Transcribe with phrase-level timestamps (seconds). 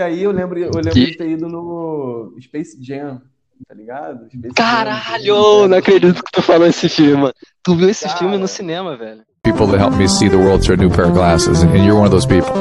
[0.00, 3.20] E aí eu lembro, eu lembro de ter ido no Space Jam,
[3.66, 4.28] tá ligado?
[4.30, 7.34] Space Caralho, Jam, não acredito que tu falou esse filme, mano.
[7.64, 9.22] Tu viu esse Cara, filme no cinema, velho.
[9.42, 11.96] People that help me see the world through a new pair of glasses, and you're
[11.96, 12.54] one of those people.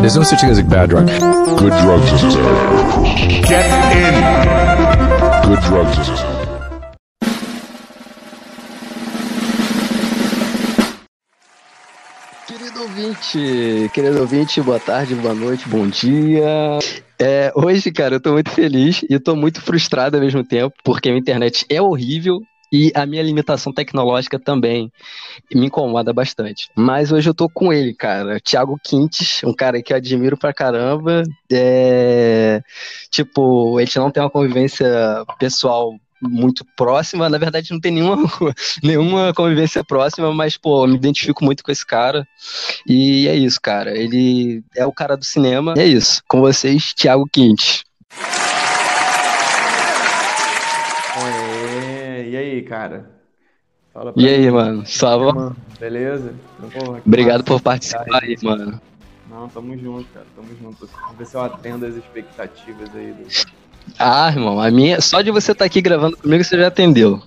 [0.00, 1.06] There's no such thing as a bad drug.
[1.06, 3.42] Good drugs necessary.
[3.46, 4.14] Get in.
[5.48, 6.29] Good drugs necessary.
[13.20, 16.78] Ouvinte, querido ouvinte, boa tarde, boa noite, bom dia.
[17.20, 21.10] É, hoje, cara, eu tô muito feliz e tô muito frustrado ao mesmo tempo, porque
[21.10, 22.40] a internet é horrível
[22.72, 24.90] e a minha limitação tecnológica também
[25.54, 26.68] me incomoda bastante.
[26.74, 30.54] Mas hoje eu tô com ele, cara, Thiago Quintes, um cara que eu admiro pra
[30.54, 31.22] caramba.
[31.52, 32.62] É...
[33.10, 34.88] Tipo, a gente não tem uma convivência
[35.38, 37.28] pessoal muito próxima.
[37.28, 38.16] Na verdade, não tem nenhuma,
[38.82, 42.26] nenhuma convivência próxima, mas, pô, eu me identifico muito com esse cara.
[42.86, 43.96] E é isso, cara.
[43.96, 45.74] Ele é o cara do cinema.
[45.76, 46.22] E é isso.
[46.28, 47.84] Com vocês, Thiago Quinte.
[52.30, 53.10] e aí, cara?
[54.16, 54.50] e aí, mim.
[54.50, 54.86] mano?
[54.86, 55.56] Salva?
[55.78, 56.32] Beleza?
[56.72, 58.80] Porra, Obrigado por participar aí, mano.
[59.28, 60.26] Não, tamo junto, cara.
[60.36, 60.86] Tamo junto.
[60.86, 63.28] Vamos ver se eu atendo as expectativas aí do,
[63.98, 65.00] ah, irmão, a minha.
[65.00, 67.22] Só de você estar tá aqui gravando comigo, você já atendeu.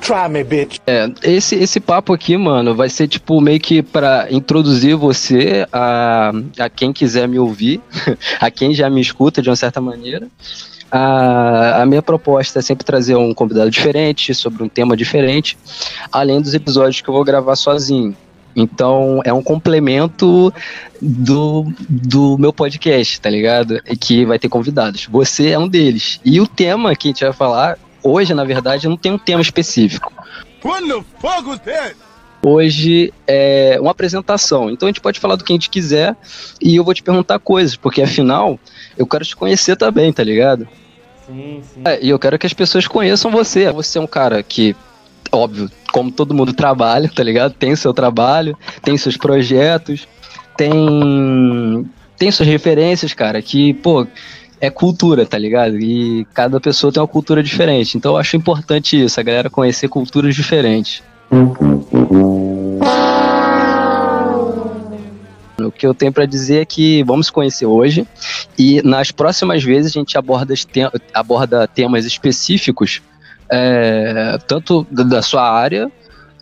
[0.00, 0.78] Try me, bitch.
[0.86, 6.32] É, esse, esse papo aqui, mano, vai ser tipo meio que para introduzir você a,
[6.58, 7.80] a quem quiser me ouvir,
[8.40, 10.28] a quem já me escuta de uma certa maneira.
[10.90, 15.58] A, a minha proposta é sempre trazer um convidado diferente, sobre um tema diferente,
[16.10, 18.16] além dos episódios que eu vou gravar sozinho.
[18.58, 20.52] Então é um complemento
[21.00, 23.80] do, do meu podcast, tá ligado?
[23.86, 25.06] E que vai ter convidados.
[25.06, 26.20] Você é um deles.
[26.24, 29.40] E o tema que a gente vai falar hoje, na verdade, não tem um tema
[29.40, 30.12] específico.
[32.42, 34.68] Hoje é uma apresentação.
[34.70, 36.16] Então a gente pode falar do que a gente quiser
[36.60, 38.58] e eu vou te perguntar coisas, porque afinal
[38.96, 40.66] eu quero te conhecer também, tá ligado?
[41.26, 41.82] Sim, sim.
[41.84, 43.70] É, e eu quero que as pessoas conheçam você.
[43.70, 44.74] Você é um cara que
[45.32, 47.52] óbvio, como todo mundo trabalha, tá ligado?
[47.54, 50.06] Tem seu trabalho, tem seus projetos,
[50.56, 54.04] tem tem suas referências, cara, que, pô,
[54.60, 55.78] é cultura, tá ligado?
[55.78, 57.96] E cada pessoa tem uma cultura diferente.
[57.96, 61.02] Então eu acho importante isso, a galera conhecer culturas diferentes.
[65.60, 68.06] O que eu tenho para dizer é que vamos conhecer hoje
[68.58, 70.54] e nas próximas vezes a gente aborda,
[71.12, 73.02] aborda temas específicos
[73.50, 75.90] é, tanto da sua área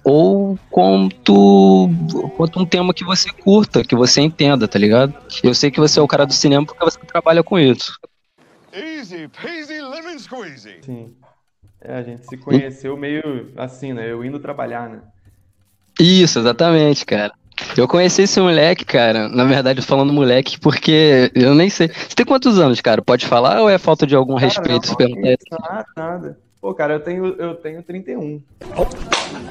[0.05, 1.91] ou quanto,
[2.37, 5.12] quanto um tema que você curta, que você entenda, tá ligado?
[5.43, 7.99] Eu sei que você é o cara do cinema porque você trabalha com isso.
[8.72, 10.77] Easy, peasy, lemon squeezy.
[10.83, 11.16] Sim.
[11.81, 14.11] É, a gente se conheceu meio assim, né?
[14.11, 15.00] Eu indo trabalhar, né?
[15.99, 17.33] Isso, exatamente, cara.
[17.77, 21.89] Eu conheci esse moleque, cara, na verdade falando moleque, porque eu nem sei.
[21.89, 23.03] Você tem quantos anos, cara?
[23.03, 24.95] Pode falar ou é falta de algum cara, respeito?
[25.00, 26.46] Não, não, nada, nada.
[26.61, 28.43] Pô, cara, eu tenho, eu tenho 31.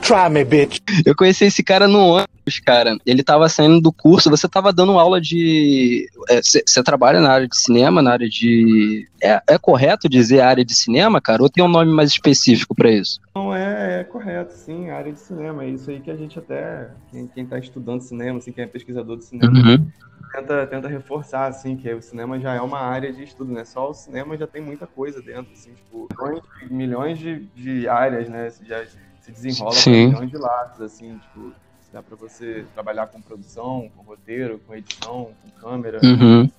[0.01, 0.79] Try me, bitch.
[1.05, 2.97] Eu conheci esse cara no ônibus, cara.
[3.05, 6.07] Ele tava saindo do curso, você tava dando aula de.
[6.41, 9.07] Você é, trabalha na área de cinema, na área de.
[9.21, 11.41] É, é correto dizer área de cinema, cara?
[11.41, 13.19] Ou tem um nome mais específico para isso?
[13.35, 15.63] Não, é, é correto, sim, área de cinema.
[15.63, 16.89] É isso aí que a gente até.
[17.11, 19.51] Quem, quem tá estudando cinema, assim, quem é pesquisador de cinema.
[19.51, 19.87] Uhum
[20.35, 23.63] tenta, tenta reforçar, assim, que o cinema já é uma área de estudo, né?
[23.63, 28.29] Só o cinema já tem muita coisa dentro, assim, tipo, milhões, milhões de, de áreas,
[28.29, 28.49] né?
[28.63, 28.85] Já
[29.21, 30.07] se desenrola Sim.
[30.07, 31.53] milhões de lados, assim, tipo,
[31.95, 36.49] dá para você trabalhar com produção, com roteiro, com edição, com câmera, uhum.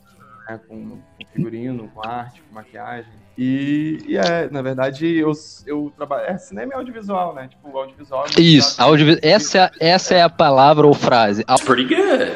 [0.48, 0.60] né?
[0.66, 0.98] com,
[1.30, 3.12] figurino, com arte, com maquiagem.
[3.36, 5.30] E, e é, na verdade, eu,
[5.66, 6.24] eu trabalho.
[6.24, 7.48] É cinema e audiovisual, né?
[7.48, 8.24] Tipo, audiovisual.
[8.34, 9.20] É Isso, audiovisual.
[9.22, 11.44] Essa, essa é a palavra ou frase.
[11.66, 12.32] Pretty good.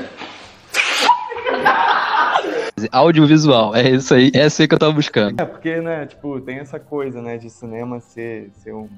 [2.93, 5.41] Audiovisual, é isso aí, é isso aí que eu tava buscando.
[5.41, 8.89] É, porque, né, tipo, tem essa coisa, né, de cinema ser, ser um,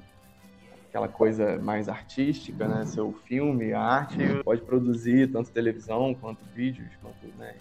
[0.92, 6.40] aquela coisa mais artística, né, ser o filme, a arte, pode produzir tanto televisão quanto
[6.55, 7.55] vídeos, quanto, né,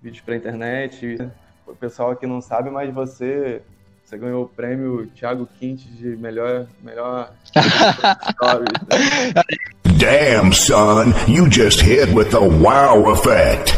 [0.00, 1.18] vídeos pra internet.
[1.66, 3.60] O pessoal aqui não sabe, mas você
[4.04, 6.68] você ganhou o prêmio Thiago Quinte de melhor.
[6.82, 7.32] melhor
[9.98, 13.76] Damn, son, you just hit with the wow effect.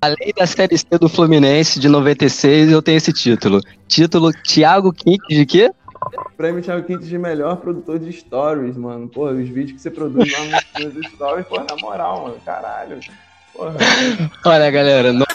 [0.00, 3.60] Além da Série C do Fluminense de 96, eu tenho esse título.
[3.88, 5.72] Título Thiago Quintes de quê?
[6.36, 9.08] Prêmio Thiago Quintes de melhor produtor de stories, mano.
[9.08, 12.36] Pô, os vídeos que você produz lá nos stories, pô, na moral, mano.
[12.44, 13.00] Caralho.
[13.52, 13.76] Porra.
[14.44, 15.12] Olha, galera.
[15.12, 15.26] Não...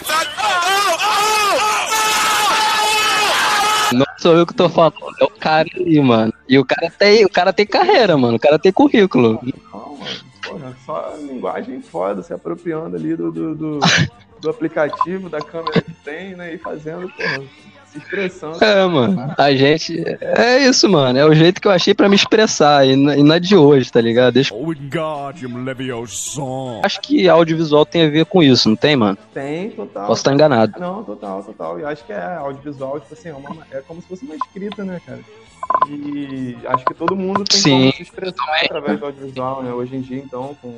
[3.92, 6.32] não sou eu que tô falando, é o cara aí, mano.
[6.48, 8.36] E o cara tem, o cara tem carreira, mano.
[8.36, 9.40] O cara tem currículo.
[9.72, 10.34] Não, mano.
[10.42, 13.80] Porra, só linguagem foda, se apropriando ali do, do, do
[14.44, 16.54] do aplicativo, da câmera que tem, né?
[16.54, 17.42] E fazendo, porra,
[17.94, 18.62] se expressando.
[18.62, 19.34] É, mano.
[19.38, 20.02] A gente.
[20.20, 21.18] É isso, mano.
[21.18, 22.86] É o jeito que eu achei pra me expressar.
[22.86, 24.34] E não é de hoje, tá ligado?
[24.34, 24.54] Deixa...
[26.82, 29.16] Acho que audiovisual tem a ver com isso, não tem, mano?
[29.32, 30.06] Tem, total.
[30.06, 30.78] Posso estar enganado.
[30.78, 31.78] Não, total, total.
[31.78, 34.84] Eu acho que é audiovisual, tipo assim, é, uma, é como se fosse uma escrita,
[34.84, 35.20] né, cara?
[35.88, 39.72] E acho que todo mundo tem Sim, como se expressar através do audiovisual, né?
[39.72, 40.76] Hoje em dia, então, com,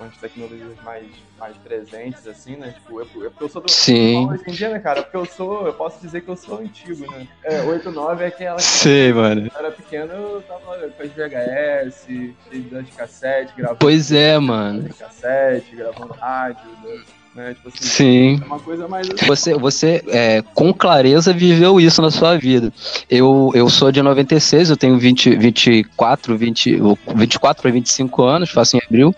[0.00, 1.06] com as tecnologias mais,
[1.38, 2.72] mais presentes, assim, né?
[2.72, 4.26] Tipo, eu, eu, eu sou do Sim.
[4.30, 5.02] hoje em dia, né, cara?
[5.02, 7.28] Porque eu sou, eu posso dizer que eu sou antigo, né?
[7.44, 9.46] É, 8, 9 é aquela que Sei, mano.
[9.46, 13.78] eu era pequeno, eu tava com as VHS, cheio das cassete, gravando.
[13.78, 14.84] Pois é, mano.
[14.84, 17.02] de cassete, gravando rádio, né?
[17.30, 18.40] Tipo assim, Sim.
[18.42, 19.26] é uma coisa mais assim.
[19.26, 22.72] Você, você é, com clareza viveu isso na sua vida.
[23.08, 26.78] Eu, eu sou de 96, eu tenho 20, 24, 20,
[27.14, 29.14] 24 para 25 anos, faço em abril,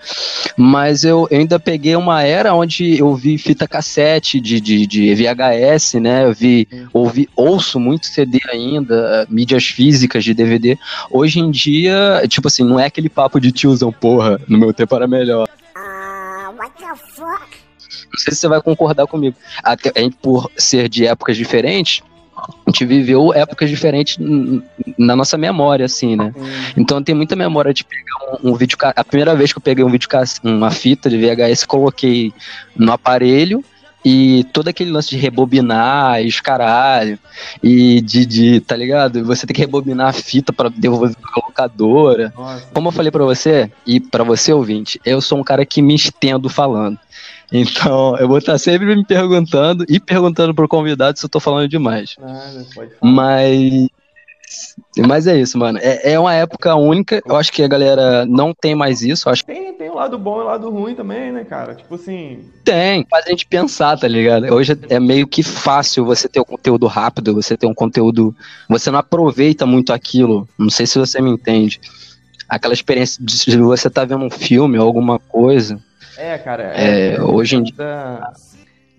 [0.58, 5.14] mas eu, eu ainda peguei uma era onde eu vi fita cassete de, de, de
[5.14, 6.26] VHS, né?
[6.26, 10.78] Eu vi, ouvi, ouço muito CD ainda, mídias físicas de DVD.
[11.10, 14.94] Hoje em dia, tipo assim, não é aquele papo de tiozão, porra, no meu tempo
[14.94, 15.48] era melhor.
[18.12, 19.36] Não sei se você vai concordar comigo.
[19.62, 22.02] Até, a gente, por ser de épocas diferentes,
[22.36, 24.16] a gente viveu épocas diferentes
[24.98, 26.34] na nossa memória, assim, né?
[26.76, 28.76] Então tem muita memória de pegar um, um vídeo.
[28.80, 30.08] A primeira vez que eu peguei um vídeo,
[30.42, 32.32] uma fita de VHS, coloquei
[32.76, 33.64] no aparelho.
[34.04, 37.16] E todo aquele lance de rebobinar e os caralho,
[37.62, 39.24] e de, de, tá ligado?
[39.24, 42.32] Você tem que rebobinar a fita pra devolver pra locadora.
[42.36, 45.80] Nossa, Como eu falei pra você, e pra você ouvinte, eu sou um cara que
[45.80, 46.98] me estendo falando.
[47.52, 51.68] Então, eu vou estar sempre me perguntando e perguntando pro convidado se eu tô falando
[51.68, 52.16] demais.
[52.18, 53.12] nada, pode falar.
[53.12, 53.88] Mas.
[55.06, 55.78] Mas é isso, mano.
[55.80, 57.22] É, é uma época única.
[57.26, 59.28] Eu acho que a galera não tem mais isso.
[59.30, 61.74] Acho que Tem, tem o lado bom e o lado ruim também, né, cara?
[61.74, 63.06] Tipo assim, tem.
[63.08, 64.52] Faz a gente pensar, tá ligado?
[64.52, 68.34] Hoje é meio que fácil você ter um conteúdo rápido, você ter um conteúdo.
[68.68, 70.46] Você não aproveita muito aquilo.
[70.58, 71.80] Não sei se você me entende.
[72.48, 75.80] Aquela experiência de você tá vendo um filme ou alguma coisa.
[76.16, 78.32] É, cara, É, hoje em dia- da,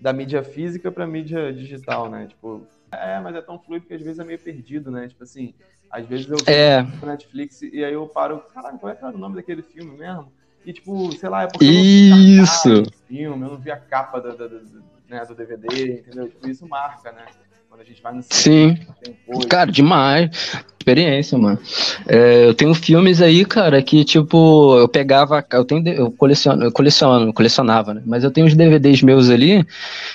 [0.00, 2.26] da mídia física pra mídia digital, né?
[2.26, 5.08] Tipo, é, mas é tão fluido que às vezes é meio perdido, né?
[5.08, 5.54] Tipo assim,
[5.90, 9.36] às vezes eu É, no Netflix e aí eu paro, caralho, qual é o nome
[9.36, 10.32] daquele filme mesmo?
[10.64, 12.62] E tipo, sei lá, é porque eu não vi a Isso.
[12.68, 16.28] capa do filme, eu não vi a capa do, do- do- né, do DVD, entendeu?
[16.28, 17.26] Tipo, isso marca, né?
[17.74, 18.78] Quando a gente vai no sim.
[19.02, 19.48] tem coisa.
[19.48, 20.30] Cara, demais.
[20.78, 21.58] Experiência, mano.
[22.06, 26.70] É, eu tenho filmes aí, cara, que tipo, eu pegava, eu tenho, eu coleciono, eu
[26.70, 28.02] coleciono, colecionava, né?
[28.06, 29.66] Mas eu tenho uns DVDs meus ali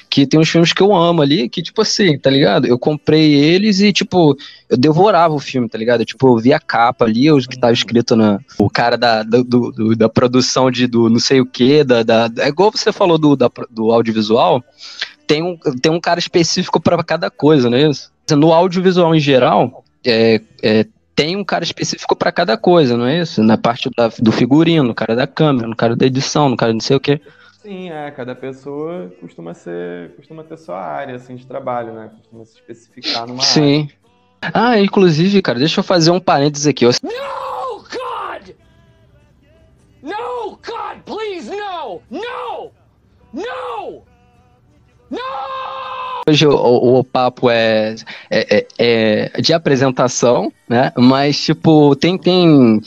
[0.09, 2.65] que tem uns filmes que eu amo ali, que tipo assim, tá ligado?
[2.65, 4.37] Eu comprei eles e tipo,
[4.69, 6.01] eu devorava o filme, tá ligado?
[6.01, 9.23] Eu, tipo, eu via a capa ali, os que tava escrito na o cara da,
[9.23, 12.71] do, do- do- da produção de do não sei o que, da, da é igual
[12.71, 14.63] você falou do, da, do audiovisual,
[15.29, 18.11] tem um, tem um cara específico pra cada coisa, não é isso?
[18.31, 23.19] No audiovisual em geral, é, é, tem um cara específico pra cada coisa, não é
[23.19, 23.43] isso?
[23.43, 26.73] Na parte da- do figurino, no cara da câmera, no cara da edição, no cara
[26.73, 27.21] não sei o que.
[27.61, 32.09] Sim, é, cada pessoa costuma ser, costuma ter sua área assim de trabalho, né?
[32.17, 33.51] Costuma se especificar numa área.
[33.53, 33.87] Sim.
[34.41, 36.85] Ah, inclusive, cara, deixa eu fazer um parênteses aqui.
[36.85, 38.55] Eu No, God!
[40.01, 42.01] No, God, please, no!
[42.09, 42.71] No!
[43.31, 44.08] No!
[46.27, 47.95] Hoje o, o- o papo é,
[48.29, 50.91] é, é- é de apresentação, né?
[50.95, 52.81] Mas, tipo, tem, tem.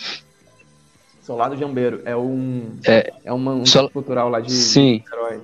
[1.23, 3.13] Solar do Jambeiro é um É.
[3.25, 4.93] é, uma, um Sol- centro cultural lá de Sim.
[4.93, 5.41] Niterói.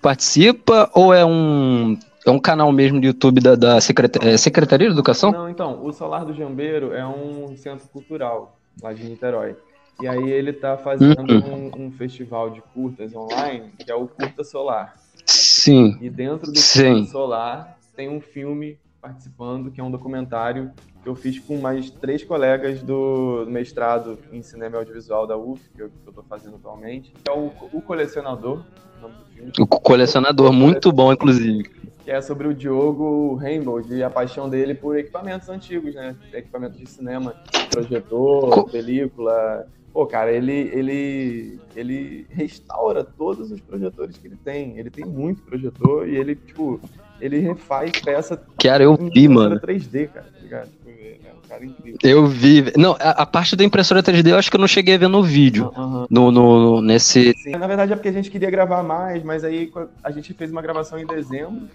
[0.00, 1.98] Participa ou é um.
[2.26, 5.30] É um canal mesmo do YouTube da, da Secreta- é, Secretaria de Educação?
[5.30, 9.54] Não, então, o Solar do Jambeiro é um centro cultural lá de Niterói.
[10.00, 11.70] E aí ele tá fazendo Uhum.
[11.76, 14.96] um, um festival de curtas online, que é o Curta Solar.
[15.26, 15.96] Sim.
[16.00, 16.94] E dentro do Sim.
[16.96, 20.70] Curta Solar tem um filme participando, que é um documentário
[21.02, 25.62] que eu fiz com mais três colegas do mestrado em cinema e audiovisual da UF,
[25.76, 27.12] que eu, tô fazendo atualmente.
[27.22, 28.64] Que é o, o Colecionador,
[28.98, 29.52] o nome do filme.
[29.60, 31.62] O colecionador, muito bom, inclusive.
[32.02, 36.16] que é sobre o Diogo Rainbow e a paixão dele por equipamentos antigos, né?
[36.32, 37.34] Equipamentos de cinema,
[37.70, 39.66] projetor, Co- película.
[39.94, 44.76] Pô, cara, ele, ele, ele restaura todos os projetores que ele tem.
[44.76, 46.80] Ele tem muito projetor e ele, tipo,
[47.20, 49.60] ele refaz peça Cara, eu vi, mano.
[49.60, 50.68] 3D, cara, tá ligado?
[50.70, 51.98] Tipo, É um cara incrível.
[52.02, 52.72] Eu vi.
[52.76, 55.06] Não, a, a parte da impressora 3D eu acho que eu não cheguei a ver
[55.06, 55.70] no vídeo.
[55.76, 56.06] Aham.
[56.10, 57.32] No, no, nesse.
[57.36, 59.70] Sim, na verdade é porque a gente queria gravar mais, mas aí
[60.02, 61.68] a gente fez uma gravação em dezembro.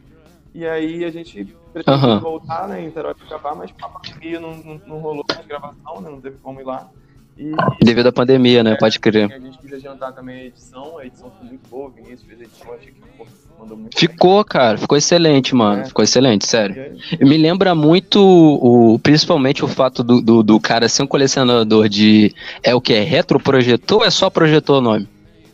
[0.53, 2.19] E aí a gente pretende Aham.
[2.19, 6.01] voltar, né, em Niterói pra gravar, mas a pandemia não, não, não rolou mais gravação,
[6.01, 6.91] né, não teve como ir lá.
[7.39, 8.75] E Devido à pandemia, né?
[8.75, 9.31] Pode crer.
[9.31, 12.43] a gente quis adiantar também a edição, a edição ficou muito boa, Vinícius fez a
[12.43, 13.25] edição, achei que pô,
[13.57, 15.83] mandou muito Ficou, cara, ficou excelente, mano.
[15.83, 15.85] É.
[15.85, 16.75] Ficou excelente, sério.
[16.75, 17.29] bem.
[17.29, 22.35] Me lembra muito, o, principalmente o fato do, do, do cara ser um colecionador de.
[22.61, 22.93] É o que?
[22.93, 25.07] É retroprojetor ou é só projetor o nome?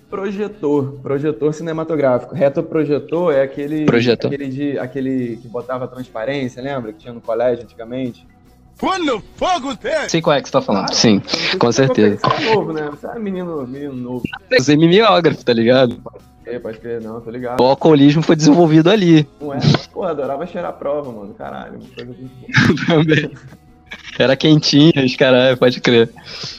[0.10, 2.34] Projetor, projetor cinematográfico.
[2.34, 4.34] Retroprojetor é aquele, Projetor.
[4.34, 6.94] aquele, de, aquele que botava transparência, lembra?
[6.94, 8.26] Que tinha no colégio antigamente.
[10.10, 10.94] Sei qual é que você tá falando.
[10.94, 11.22] Sim,
[11.60, 12.20] com certeza.
[12.22, 12.90] Você é novo, né?
[12.92, 14.24] Você é menino, menino novo.
[14.52, 16.02] Você é mimeógrafo, tá ligado?
[16.46, 17.60] É, pode crer, não, tô ligado.
[17.60, 19.58] O alcoolismo foi desenvolvido ali Não é?
[19.92, 21.34] Pô, adorava cheirar a prova, mano.
[21.34, 22.30] Caralho, uma coisa muito
[22.86, 23.04] boa.
[23.04, 23.32] também.
[24.20, 26.10] Era quentinho, os caras, pode crer.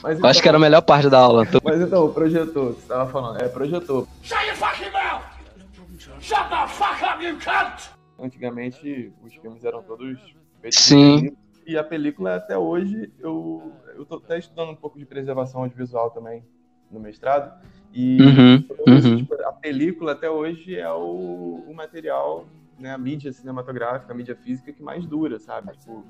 [0.03, 1.47] Mas Eu acho que era a melhor parte da aula.
[1.47, 4.07] Tô- Mas então, o projetor, que você tava falando, é projetor.
[4.23, 5.23] Shut your fucking mouth!
[6.21, 7.91] Shut the fuck up, you cunt!
[8.19, 10.19] Antigamente, os filmes eram todos
[10.71, 11.33] Sim.
[11.67, 16.11] E a película, até hoje, eu, eu tô até estudando um pouco de preservação audiovisual
[16.11, 16.45] também,
[16.89, 17.53] no mestrado.
[17.93, 19.17] E Uhum, uhum.
[19.19, 22.47] tipo, a película, até hoje, é o, o material,
[22.79, 25.73] né, a mídia cinematográfica, a mídia física que mais dura, sabe?
[25.73, 26.07] Tipo,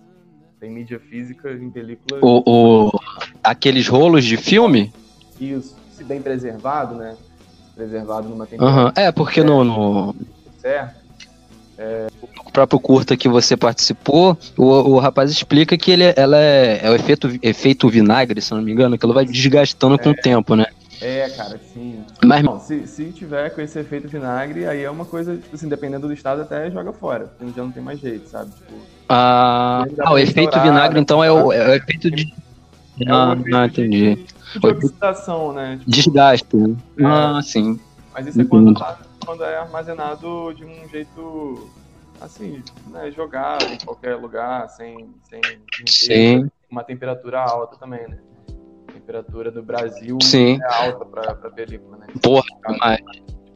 [0.60, 2.20] tem mídia física em película...
[2.22, 2.90] O, o-
[3.42, 4.92] aqueles rolos de filme?
[5.40, 7.16] Isso, se bem preservado, né?
[7.74, 8.92] Preservado numa temperatura Aham.
[8.94, 10.14] É, porque no, no
[11.76, 12.12] certa.
[12.52, 16.90] próprio curta que você participou, o, o rapaz explica que ele, é- ela é, é
[16.90, 20.54] o efeito, efeito vinagre, se não me engano, que ela vai desgastando com o tempo,
[20.56, 20.66] né?
[21.00, 22.02] É, cara, sim.
[22.24, 25.68] Mas, Bom, se, se tiver com esse efeito vinagre, aí é uma coisa, tipo assim,
[25.68, 27.26] dependendo do estado, até joga fora.
[27.38, 28.50] Porque já não tem mais jeito, sabe?
[28.52, 28.74] Tipo,
[29.08, 32.22] ah, ah, o efeito vinagre, então, é o, é o efeito de.
[33.00, 34.14] é Ah, efeito não, entendi.
[34.14, 34.24] De,
[34.60, 35.76] de oxidação, né?
[35.80, 36.56] Tipo, Desgaste.
[36.56, 36.76] né?
[36.98, 37.04] É.
[37.04, 37.78] Ah, sim.
[38.14, 41.68] Mas isso é quando, tá- quando é armazenado de um jeito,
[42.20, 45.42] assim, né, jogado em qualquer lugar, sem, sem
[45.84, 46.48] Sim.
[46.70, 48.16] uma temperatura alta também, né?
[48.88, 50.58] A temperatura do Brasil Sim.
[50.62, 52.06] é alta pra, pra película, né?
[52.22, 53.00] Porra, demais.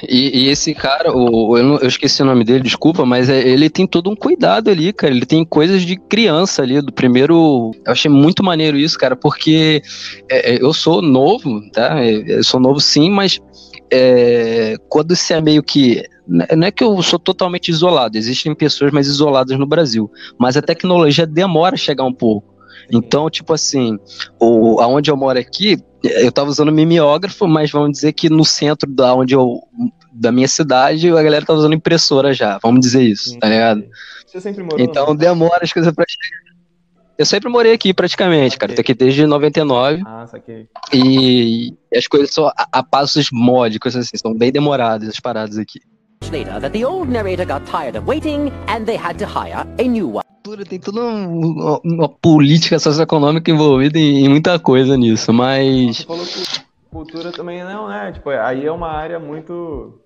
[0.08, 3.46] E, e esse cara, o, eu, não- eu esqueci o nome dele, desculpa, mas é-
[3.46, 5.12] ele tem todo um cuidado ali, cara.
[5.12, 7.70] Ele tem coisas de criança ali, do primeiro.
[7.84, 9.82] Eu achei muito maneiro isso, cara, porque
[10.30, 12.02] é, é, eu sou novo, tá?
[12.02, 13.38] É, Eu sou novo sim, mas
[13.90, 16.02] é, quando você é meio que.
[16.26, 20.62] Não é que eu sou totalmente isolado, existem pessoas mais isoladas no Brasil, mas a
[20.62, 22.54] tecnologia demora a chegar um pouco.
[22.92, 23.98] Então, tipo assim,
[24.38, 28.88] o, aonde eu moro aqui, eu tava usando mimeógrafo, mas vamos dizer que no centro
[28.90, 29.60] da onde eu
[30.12, 33.84] da minha cidade, a galera tá usando impressora já, vamos dizer isso, tá ligado?
[34.26, 36.49] Você sempre morou Então demora as coisas pra chegar.
[37.20, 38.74] Eu sempre morei aqui praticamente, cara.
[38.74, 40.68] Tô aqui desde 99 Ah, saquei.
[40.90, 45.80] e as coisas são a, a passos módicos, assim, são bem demoradas as paradas aqui.
[46.32, 49.82] later that the old narrator got tired of waiting and they had to hire a
[49.82, 50.24] new one.
[50.42, 55.98] Cultura Tem toda um- uma, uma política socioeconômica envolvida em, em muita coisa nisso, mas
[55.98, 56.42] Você falou que
[56.90, 58.12] cultura também não, né?
[58.12, 60.00] Tipo, aí é uma área muito.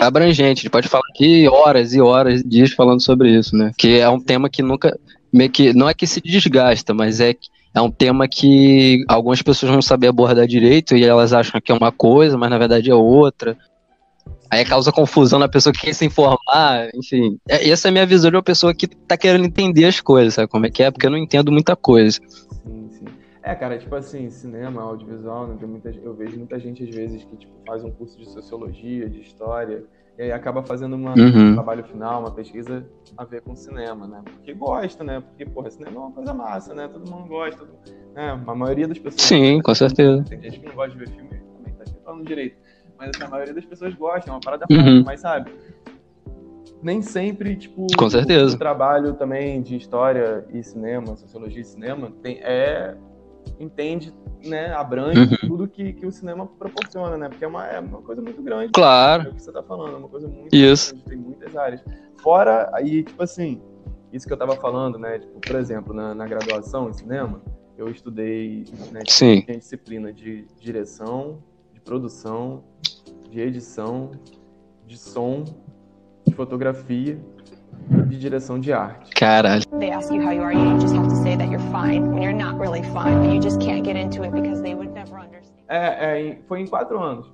[0.00, 0.60] abrangente.
[0.60, 3.72] A gente pode falar aqui horas e horas, dias falando sobre isso, né?
[3.76, 4.96] Que é um tema que nunca.
[5.34, 5.74] Meio que.
[5.74, 7.34] Não é que se desgasta, mas é
[7.74, 11.74] é um tema que algumas pessoas vão saber abordar direito e elas acham que é
[11.74, 13.58] uma coisa, mas na verdade é outra.
[14.48, 17.36] Aí causa confusão na pessoa que quer se informar, enfim.
[17.48, 20.34] É- Essa é a minha visão de uma pessoa que tá querendo entender as coisas,
[20.34, 20.90] sabe como é que é?
[20.92, 22.20] Porque eu não entendo muita coisa.
[22.62, 23.06] Sim, sim.
[23.42, 25.56] É, cara, tipo assim, cinema, audiovisual, né?
[25.66, 29.20] Muita, eu vejo muita gente, às vezes, que tipo, faz um curso de sociologia, de
[29.20, 29.82] história,
[30.18, 31.50] e aí acaba fazendo uma, Uhum.
[31.50, 34.22] um trabalho final, uma pesquisa a ver com cinema, né?
[34.34, 35.20] Porque gosta, né?
[35.20, 36.88] Porque, porra, cinema é uma coisa massa, né?
[36.88, 37.64] Todo mundo gosta,
[38.14, 38.40] né?
[38.46, 39.22] A maioria das pessoas...
[39.22, 40.22] Sim, com certeza.
[40.28, 42.56] Tem gente que não gosta de ver filme, também tá falando direito.
[42.98, 44.76] Mas assim, a maioria das pessoas gosta, é uma parada Uhum.
[44.78, 45.50] fácil, mas sabe?
[46.82, 48.54] Nem sempre, tipo, Com certeza.
[48.54, 52.94] o trabalho também de história e cinema, sociologia e cinema, tem, é,
[53.58, 54.12] entende,
[54.44, 55.48] né, abrange Uhum.
[55.48, 57.28] tudo que, que o cinema proporciona, né?
[57.28, 58.72] Porque é uma, é uma coisa muito grande.
[58.72, 59.28] Claro.
[59.28, 60.92] É o que você tá falando, é uma coisa muito Isso.
[60.92, 61.82] grande, tem muitas áreas.
[62.22, 63.60] Fora, aí, tipo assim,
[64.12, 65.18] isso que eu tava falando, né?
[65.18, 67.40] Tipo, por exemplo, na, na graduação em cinema,
[67.76, 69.40] eu estudei, né, Sim.
[69.42, 72.62] tinha disciplina de direção, de produção,
[73.30, 74.12] de edição,
[74.86, 75.44] de som,
[76.24, 77.18] de fotografia
[77.88, 79.10] de direção de arte.
[79.12, 79.62] Caralho.
[79.78, 82.22] They ask you how you are, you just have to say that you're fine when
[82.22, 85.16] you're not really fine, but you just can't get into it because they would never
[85.18, 85.54] understand.
[85.68, 87.30] É, é, foi em quatro anos.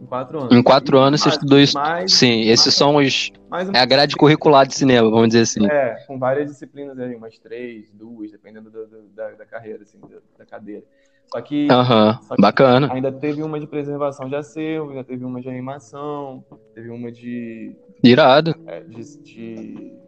[0.00, 0.52] Em quatro anos.
[0.56, 1.74] Em quatro anos você Mais- estudou isso.
[1.74, 3.32] mais- Sim, esses são os.
[3.50, 5.66] mais um- É a grade curricular de cinema, vamos dizer assim.
[5.66, 9.98] É, com várias disciplinas aí, umas três, duas, dependendo do- do- da, da carreira, assim,
[10.00, 10.84] da, da cadeira.
[11.30, 12.90] Só que Aham, Só que bacana.
[12.92, 16.44] ainda teve uma de preservação de acervo, ainda teve uma de animação,
[16.74, 18.54] teve uma de, Irado.
[18.66, 19.98] é, de, de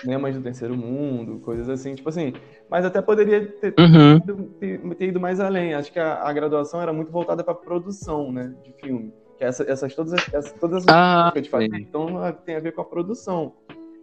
[0.00, 2.32] cinemas do terceiro mundo, coisas assim, tipo assim.
[2.70, 4.20] Mas até poderia ter, Uhum.
[4.60, 5.74] ter, ter ido mais além.
[5.74, 9.12] Acho que a, a graduação era muito voltada para produção, né, de filme.
[9.36, 12.08] Que essa, essas todas as, essas, todas as Ah, que eu te falei, então
[12.44, 13.52] tem a ver com a produção.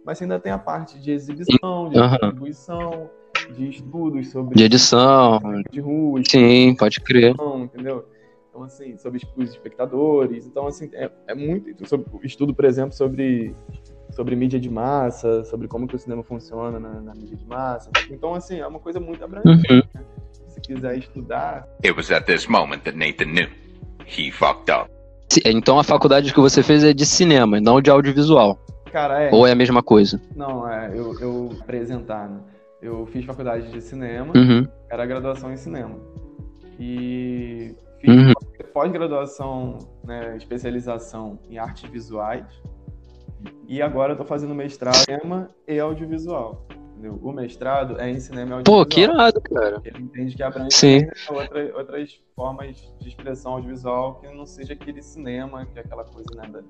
[0.04, 2.10] Mas ainda tem a parte de exibição, de Aham.
[2.18, 3.10] distribuição,
[3.52, 5.40] de estudos sobre De edição.
[5.70, 7.34] de rua, Sim, pode crer.
[7.62, 8.04] entendeu?
[8.50, 10.46] Então, assim, sobre os espectadores.
[10.46, 13.54] Então, assim, é, é muito sobre estudo, por exemplo, sobre,
[14.10, 17.90] sobre mídia de massa, sobre como que o cinema funciona na, na mídia de massa.
[18.10, 19.72] Então, assim, é uma coisa muito abrangente.
[19.72, 19.82] Uhum.
[19.94, 20.02] né?
[20.48, 23.48] Se quiser estudar, It was at this moment that Nathan knew.
[24.04, 24.90] He fucked up.
[25.32, 28.58] Se- Então a faculdade que você fez é de cinema, não de audiovisual.
[28.90, 29.30] cara, é.
[29.32, 30.20] Ou é a mesma coisa?
[30.34, 32.40] Não, é, eu, eu apresentar, né?
[32.82, 34.66] Eu fiz faculdade de cinema, Uhum.
[34.90, 35.96] era graduação em cinema.
[36.78, 38.32] E fiz Uhum.
[38.72, 42.46] pós-graduação, né, especialização em artes visuais.
[43.68, 46.66] E agora eu tô fazendo mestrado em cinema e audiovisual.
[46.92, 47.18] entendeu?
[47.22, 48.84] O mestrado é em cinema e audiovisual.
[48.84, 49.80] Pô, que irado, cara.
[49.86, 51.06] Ele entende que abrange Sim.
[51.30, 56.28] outra, outras formas de expressão audiovisual que não seja aquele cinema, que é aquela coisa
[56.36, 56.62] né, da-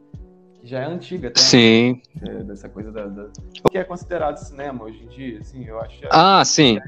[0.63, 2.01] já é antiga até, Sim.
[2.23, 3.29] é, dessa coisa da, da-
[3.65, 6.79] O que é considerado cinema hoje em dia, assim, eu acho é- Ah, sim.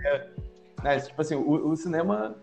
[0.82, 2.36] né, tipo assim, o, o cinema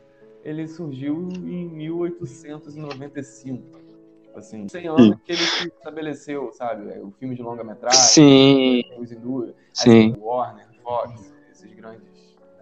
[0.44, 3.80] ele surgiu em 1895.
[4.24, 6.92] Tipo assim, 100 anos que ele se estabeleceu, sabe?
[6.94, 8.82] É, O filme de longa-metragem, Sim.
[8.98, 10.16] os indú- Sim.
[10.20, 12.02] Warner, Fox, esses grandes,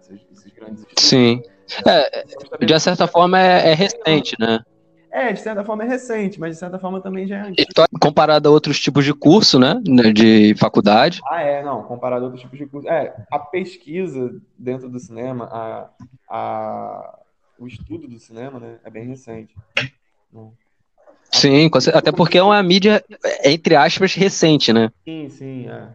[0.00, 1.40] esses, esses grandes Sim.
[1.86, 2.66] É, estúdios.
[2.66, 4.58] de certa forma é, é recente, né?
[5.18, 7.60] É, de certa forma é recente, mas de certa forma também já é antigo.
[7.68, 9.74] História- Comparado a outros tipos de curso, né?
[9.86, 11.20] né, De faculdade.
[11.28, 12.88] Ah, é, não, comparado a outros tipos de curso.
[12.88, 15.88] É, a pesquisa dentro do cinema, a,
[16.28, 17.18] a,
[17.58, 19.54] o estudo do cinema, né, é bem recente.
[21.30, 23.04] Sim, até porque é uma mídia,
[23.44, 24.90] entre aspas, recente, né?
[25.04, 25.88] Sim, sim, é.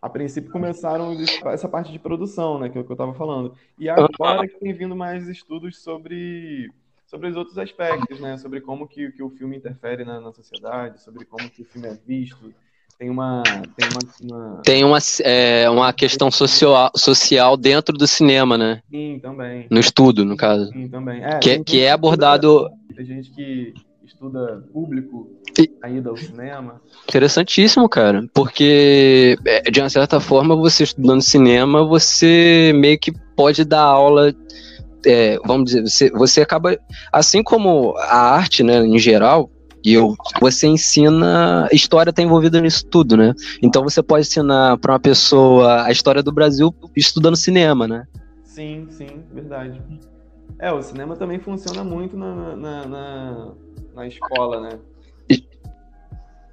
[0.00, 1.16] A princípio começaram
[1.46, 3.54] essa parte de produção, né, que é o que eu estava falando.
[3.78, 6.70] E agora que tem vindo mais estudos sobre,
[7.12, 11.02] sobre os outros aspectos, né, sobre como que, que o filme interfere na, na sociedade,
[11.02, 12.54] sobre como que o filme é visto.
[12.98, 13.42] Tem uma,
[13.76, 14.62] tem uma, uma...
[14.62, 18.80] Tem uma, é, uma questão social, social dentro do cinema, né?
[18.90, 19.66] Sim, também.
[19.70, 20.70] No estudo, no caso.
[20.72, 21.22] Sim, também.
[21.22, 22.70] É, Que, que é abordado.
[22.96, 25.28] Tem gente que estuda público,
[25.82, 26.80] a ida ao cinema.
[27.04, 28.24] Interessantíssimo, cara.
[28.32, 34.34] Porque, é, de uma certa forma, você estudando cinema, você meio que pode dar aula.
[35.06, 36.78] É, vamos dizer, você, você acaba.
[37.12, 39.50] Assim como a arte, né, em geral,
[39.84, 41.68] e eu, você ensina.
[41.72, 43.34] História está envolvida nisso tudo, né?
[43.62, 48.06] Então você pode ensinar para uma pessoa a história do Brasil estudando cinema, né?
[48.44, 49.80] Sim, sim, verdade.
[50.58, 53.48] É, o cinema também funciona muito na, na, na,
[53.94, 54.78] na escola, né?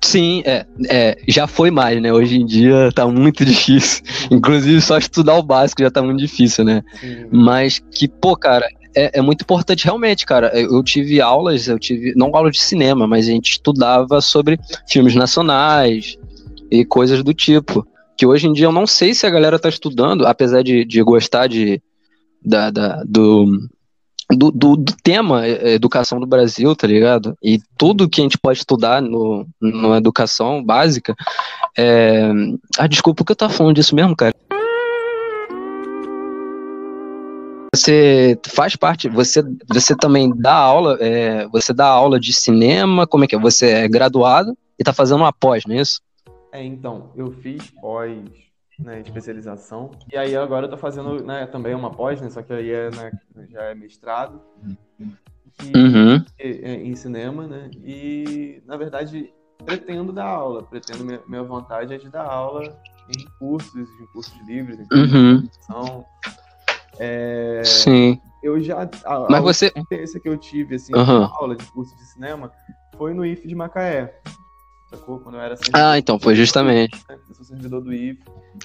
[0.10, 2.12] Sim, é, é, já foi mais, né?
[2.12, 4.04] Hoje em dia tá muito difícil.
[4.32, 6.82] Inclusive, só estudar o básico já tá muito difícil, né?
[7.00, 10.52] Sim, Mas que, pô, cara, é, é muito importante realmente, cara.
[10.60, 15.14] Eu tive aulas, eu tive, não aula de cinema, mas a gente estudava sobre filmes
[15.14, 16.18] nacionais
[16.72, 17.86] e coisas do tipo.
[18.18, 21.02] Que hoje em dia eu não sei se a galera tá estudando, apesar de, de
[21.04, 21.80] gostar de,
[22.44, 23.46] da, da- do,
[24.32, 27.36] do, do, do tema é, educação do Brasil, tá ligado?
[27.42, 31.16] E tudo que a gente pode estudar no, na educação básica.
[31.78, 32.30] É...
[32.78, 34.34] Ah, desculpa, que eu tava falando disso mesmo, cara?
[37.74, 43.24] Você faz parte, você, você também dá aula, é, você dá aula de cinema, como
[43.24, 43.40] é que é?
[43.40, 46.02] Você é graduado e tá fazendo uma pós, não é isso?
[46.52, 48.18] É, então, eu fiz pós,
[48.80, 52.54] né, especialização, e aí agora eu tô fazendo, né, também uma pós, né, só que
[52.54, 53.12] aí é, né,
[53.50, 54.42] já é mestrado,
[55.62, 56.24] e, Uhum.
[56.40, 59.34] é, em cinema, né, e, na verdade,
[59.66, 64.40] pretendo dar aula, pretendo, minha, minha vontade é de dar aula em cursos, em cursos
[64.48, 65.36] livres, em cursos Uhum.
[65.42, 66.06] de produção.
[66.98, 68.22] É, Sim.
[68.42, 69.72] eu já, a, Mas a você.
[69.76, 72.52] experiência que eu tive, assim, de aula de curso de cinema,
[72.98, 74.20] foi no IF de Macaé,
[74.90, 75.20] sacou?
[75.20, 76.96] Quando eu era Ah, então, foi justamente.
[77.10, 77.18] né?
[77.30, 78.20] Eu sou servidor do IF,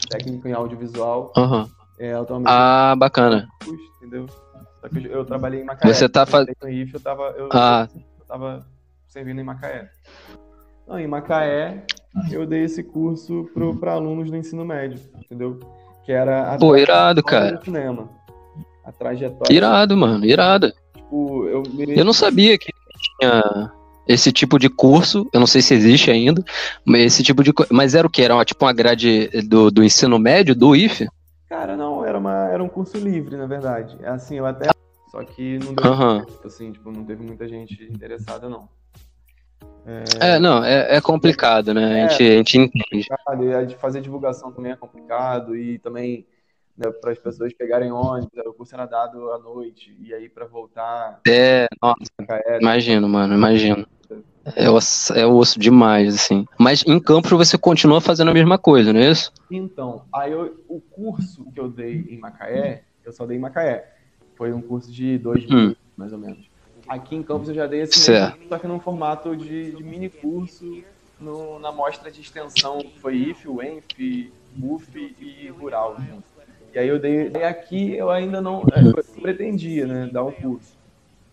[0.09, 1.33] técnico em audiovisual.
[1.37, 1.69] Aham.
[1.99, 3.49] É, atualmente Ah, bacana.
[3.99, 4.27] entendeu?
[4.81, 5.93] Só que eu, eu trabalhei em Macaé.
[5.93, 7.89] Você tá faz- No IF eu tava, eu, Ah.
[7.95, 8.67] eu tava
[9.09, 9.89] servindo em Macaé.
[10.87, 11.85] Não, em Macaé
[12.31, 13.49] eu dei esse curso
[13.81, 15.59] para alunos do ensino médio, entendeu?
[16.05, 17.59] Que era a Pô, irado, trajetória cara.
[17.59, 18.09] do cinema.
[18.85, 19.55] A trajetória.
[19.57, 20.73] Irado, mano, irado.
[20.95, 22.71] Tipo, eu, Eu não sabia que
[23.21, 23.73] tinha
[24.07, 26.45] esse tipo de curso, eu não sei se existe ainda,
[26.85, 28.23] mas esse tipo de Mas era o que?
[28.23, 31.07] Era uma, tipo uma grade do, do ensino médio, do IF?
[31.49, 33.97] Cara, não, era, uma, era um curso livre, na verdade.
[34.03, 34.71] É Assim, eu até.
[35.11, 36.25] Só que não deu Aham.
[36.27, 38.69] certo, assim, tipo, não teve muita gente interessada, não.
[40.19, 42.01] É, não, é, é complicado, né?
[42.01, 42.05] É.
[42.05, 43.07] A, gente, a gente entende.
[43.27, 46.27] a de fazer divulgação também é complicado, e também
[46.77, 50.47] né, para as pessoas pegarem ônibus, o curso era dado à noite, e aí para
[50.47, 53.87] voltar, É, nossa, imagino, mano, imagino.
[54.57, 56.45] É osso, é osso demais, assim.
[56.61, 59.33] Mas em Campos você continua fazendo a mesma coisa, não é isso?
[59.51, 63.89] Então, aí eu- o curso que eu dei em Macaé, eu só dei em Macaé.
[64.37, 65.69] Foi um curso de dois Hum.
[65.69, 66.47] meses, mais ou menos.
[66.89, 70.11] Aqui em Campos eu já dei esse mesmo, só que num formato de, de mini
[70.11, 70.85] curso
[71.19, 73.87] no- na mostra de extensão, foi IF, UENF,
[74.61, 75.97] UF e Rural.
[76.07, 76.34] junto.
[76.75, 80.33] E aí eu dei, dei aqui, eu ainda não é, eu pretendia, né, dar um
[80.33, 80.77] curso.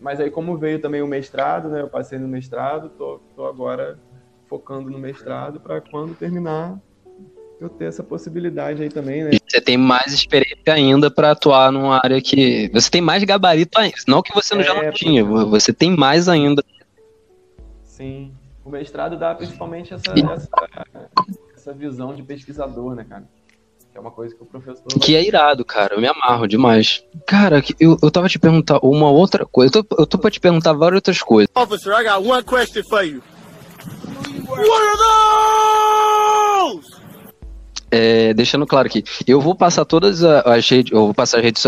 [0.00, 3.98] Mas aí como veio também o mestrado, né, eu passei no mestrado, tô, tô agora
[4.46, 6.78] focando no mestrado para quando terminar
[7.60, 9.30] eu ter essa possibilidade aí também, né?
[9.48, 12.68] Você tem mais experiência ainda pra atuar numa área que.
[12.72, 13.94] Você tem mais gabarito ainda.
[14.08, 16.64] Não que você não já É, não tinha, você tem mais ainda.
[17.84, 18.32] Sim.
[18.64, 20.48] O mestrado dá principalmente essa, essa,
[21.54, 23.24] essa visão de pesquisador, né, cara?
[23.92, 24.84] Que é uma coisa que o professor.
[25.00, 25.94] Que é irado, cara.
[25.94, 27.04] Eu me amarro demais.
[27.26, 29.76] Cara, eu, eu tava te perguntar uma outra coisa.
[29.78, 31.50] Eu tô, eu tô pra te perguntar várias outras coisas.
[31.54, 33.22] Officer, I got one question for you.
[34.48, 34.96] What are
[36.72, 37.02] those?
[37.94, 41.40] É, deixando claro aqui, eu vou passar todas a- as redes, eu vou passar a
[41.42, 41.60] rede,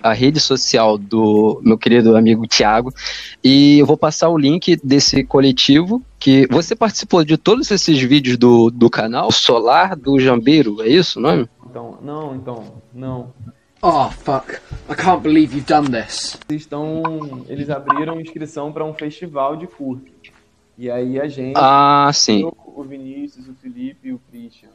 [0.00, 2.94] a, a rede social do meu querido amigo Thiago
[3.42, 8.36] e eu vou passar o link desse coletivo que você participou de todos esses vídeos
[8.36, 11.48] do, do canal Solar do Jambeiro, é isso o nome?
[11.68, 13.32] Então, não, então, não.
[13.82, 14.54] Oh, fuck.
[14.90, 16.38] I can't believe you've done this.
[16.48, 17.44] Eles estão.
[17.48, 20.04] Eles abriram inscrição para um festival de curso.
[20.78, 22.42] E aí a gente, Ah, sim.
[22.42, 24.68] eu, o Vinícius, o Felipe e o Christian,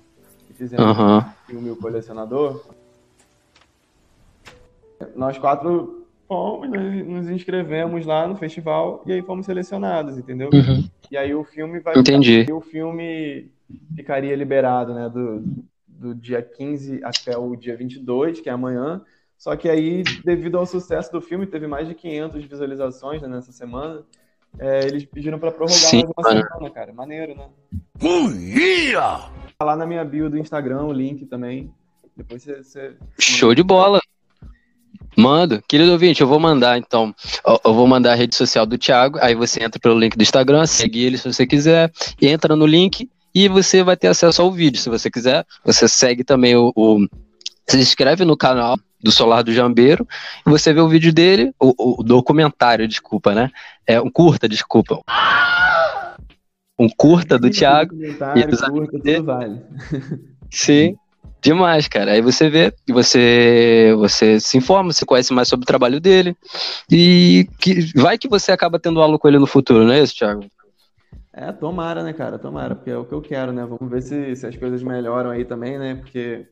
[0.47, 1.19] que fizeram Aham.
[1.19, 2.63] o filme O Colecionador,
[5.15, 10.49] nós quatro fomos, nós nos inscrevemos lá no festival e aí fomos selecionados, entendeu?
[10.53, 10.87] Uhum.
[11.11, 12.45] E aí o filme vai Entendi.
[12.47, 13.51] e o filme
[13.95, 15.43] ficaria liberado, né, do,
[16.01, 19.01] do dia 15 até o dia 22, que é amanhã.
[19.37, 23.51] Só que aí, devido ao sucesso do filme, teve mais de 500 visualizações né, nessa
[23.51, 24.03] semana.
[24.59, 26.47] é, eles pediram pra prorrogar Sim, mais uma mano.
[26.47, 26.93] semana, cara.
[26.93, 27.47] Maneiro, né?
[28.03, 29.31] Yeah!
[29.57, 31.71] Tá lá na minha bio do Instagram o link também.
[32.17, 32.61] Depois você.
[32.63, 33.99] você- Show de bola.
[35.17, 35.61] Mando.
[35.67, 37.13] Querido ouvinte, eu vou mandar então.
[37.65, 39.17] Eu vou mandar a rede social do Thiago.
[39.21, 41.91] Aí você entra pelo link do Instagram, segue ele se você quiser.
[42.19, 44.79] E entra no link e você vai ter acesso ao vídeo.
[44.81, 46.71] Se você quiser, você segue também o.
[46.75, 47.07] o-
[47.69, 50.05] se inscreve no canal do Solar do Jambeiro
[50.45, 53.49] e você vê o vídeo dele, o, o documentário, desculpa, né?
[53.87, 54.99] É um curta, desculpa.
[56.77, 57.95] Um curta do Thiago.
[58.39, 59.61] E dos curta, tudo vale.
[60.49, 60.95] Sim.
[61.41, 62.11] Demais, cara.
[62.11, 66.35] Aí você vê, e você, você se informa, você conhece mais sobre o trabalho dele.
[66.91, 70.15] E que, vai que você acaba tendo aula com ele no futuro, não é isso,
[70.15, 70.45] Thiago?
[71.33, 72.37] É, tomara, né, cara?
[72.37, 73.65] Tomara, porque é o que eu quero, né?
[73.65, 75.95] Vamos ver se, se as coisas melhoram aí também, né?
[75.95, 76.45] Porque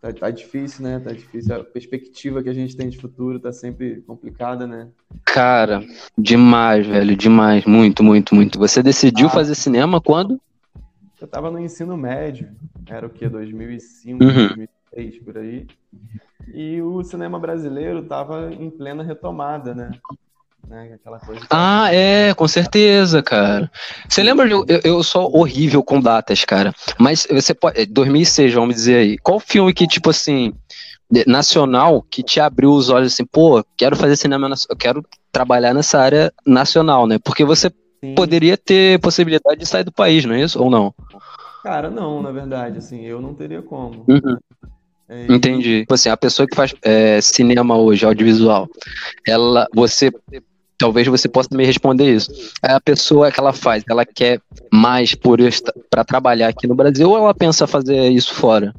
[0.00, 0.98] tá, tá difícil, né?
[0.98, 1.54] Tá difícil.
[1.54, 4.88] A perspectiva que a gente tem de futuro tá sempre complicada, né?
[5.24, 5.84] Cara,
[6.16, 7.66] demais, velho, demais.
[7.66, 8.58] Muito, muito, muito.
[8.58, 9.30] Você decidiu Ah.
[9.30, 10.40] fazer cinema quando?
[11.20, 12.48] Eu tava no ensino médio,
[12.86, 13.28] era o quê?
[13.28, 14.48] 2005, Uhum.
[14.94, 15.66] 2006, por aí.
[16.54, 19.90] E o cinema brasileiro tava em plena retomada, né?
[20.70, 20.92] Né?
[20.94, 21.44] Aquela coisa.
[21.50, 23.70] Ah, é, com certeza, cara.
[24.08, 24.48] Você lembra?
[24.48, 26.72] Eu, eu sou horrível com datas, cara.
[26.96, 27.84] Mas você pode.
[27.86, 29.18] 2006, vamos dizer aí.
[29.18, 30.54] Qual filme que, tipo assim,
[31.26, 35.98] nacional, que te abriu os olhos assim, pô, quero fazer cinema, eu quero trabalhar nessa
[35.98, 37.18] área nacional, né?
[37.18, 37.70] Porque você
[38.02, 38.14] Sim.
[38.14, 40.62] poderia ter possibilidade de sair do país, não é isso?
[40.62, 40.94] Ou não?
[41.64, 44.04] Cara, não, na verdade, assim, eu não teria como.
[44.08, 44.38] Uhum.
[45.08, 45.80] É, Entendi.
[45.80, 48.68] Tipo assim, a pessoa que faz é, cinema hoje, audiovisual,
[49.26, 50.12] ela, você,
[50.80, 52.30] talvez você possa me responder isso.
[52.62, 54.40] A pessoa que ela faz, ela quer
[54.72, 55.38] mais por
[55.90, 58.74] para trabalhar aqui no Brasil ou ela pensa fazer isso fora?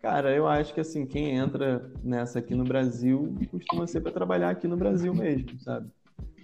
[0.00, 4.50] Cara, eu acho que assim, quem entra nessa aqui no Brasil costuma ser para trabalhar
[4.50, 5.88] aqui no Brasil mesmo, sabe?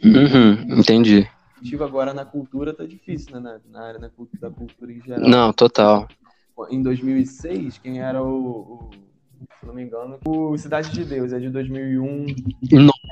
[0.05, 1.27] Uhum, entendi.
[1.57, 3.41] Ativo agora na cultura tá difícil, né?
[3.41, 5.29] Na, na área da cultura, da cultura em geral.
[5.29, 6.09] Não, total.
[6.69, 8.91] Em 2006, quem era o, o-
[9.61, 12.27] se não me engano, o Cidade de Deus é de 2001.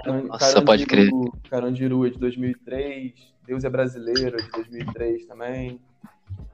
[0.04, 1.10] Caran- Nossa, pode crer.
[1.10, 3.12] Carandiru- Carandiru é de 2003.
[3.46, 5.80] Deus é Brasileiro é de 2003 também.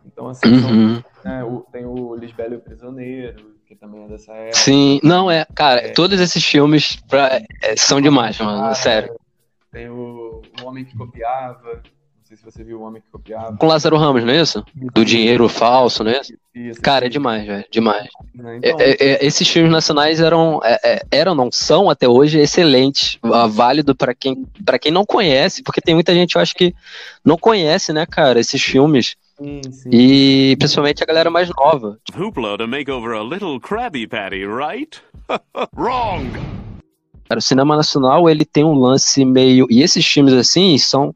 [0.06, 1.02] Então, assim, são- Uhum.
[1.24, 4.56] né, o- tem o Lisbelo e o Prisioneiro, que também é dessa época.
[4.58, 9.14] Sim, não é, cara, todos esses filmes pra- é, são demais, mano, Ah, sério.
[9.70, 11.82] Tem o, o Homem que Copiava.
[12.28, 13.56] Não sei se você viu O Homem que Copiava.
[13.56, 14.62] Com Lázaro Ramos, não é isso?
[14.74, 16.34] Do dinheiro falso, não é isso?
[16.54, 17.64] Isso, Cara, é demais, velho.
[17.70, 18.06] Demais.
[18.38, 22.38] É, Então, é, é, esses filmes nacionais eram, é, é, eram, não são até hoje
[22.38, 26.74] excelentes, válido pra quem, para quem não conhece, porque tem muita gente, eu acho que
[27.24, 29.16] não conhece, né, cara, esses filmes.
[29.38, 29.88] sim, sim.
[29.90, 31.98] E principalmente a galera mais nova.
[32.14, 35.00] Hoopla to make over a little Krabby Patty, right?
[35.74, 36.28] Wrong!
[37.26, 39.66] Cara, o cinema nacional, ele tem um lance meio.
[39.70, 41.14] E esses filmes, assim, são.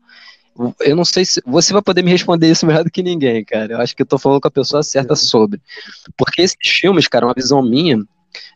[0.80, 1.40] Eu não sei se.
[1.46, 3.72] Você vai poder me responder isso melhor do que ninguém, cara.
[3.72, 5.60] Eu acho que eu tô falando com a pessoa certa sobre.
[6.16, 7.98] Porque esses filmes, cara, uma visão minha.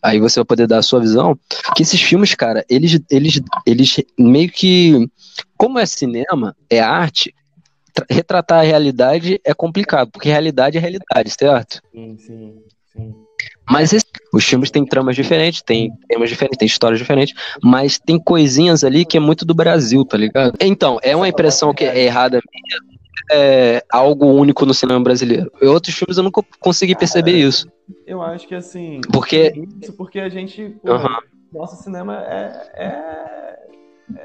[0.02, 1.38] Aí você vai poder dar a sua visão.
[1.74, 5.08] Que esses filmes, cara, eles, eles, eles meio que.
[5.56, 7.34] Como é cinema, é arte.
[7.92, 11.80] tra- Retratar a realidade é complicado, porque realidade é realidade, certo?
[11.92, 13.14] Sim, sim, sim.
[13.68, 18.18] Mas esse- os filmes têm tramas diferentes, tem temas diferentes, tem histórias diferentes, mas tem
[18.18, 20.56] coisinhas ali que é muito do Brasil, tá ligado?
[20.60, 22.96] Então, é uma impressão que é errada minha,
[23.32, 25.50] é algo único no cinema brasileiro.
[25.60, 27.68] Em outros filmes eu nunca consegui perceber isso.
[28.06, 29.00] Eu acho que assim.
[29.12, 29.52] Porque-
[29.82, 30.76] Isso porque a gente.
[30.82, 31.18] pô, Aham.
[31.52, 33.58] Nosso cinema é, é,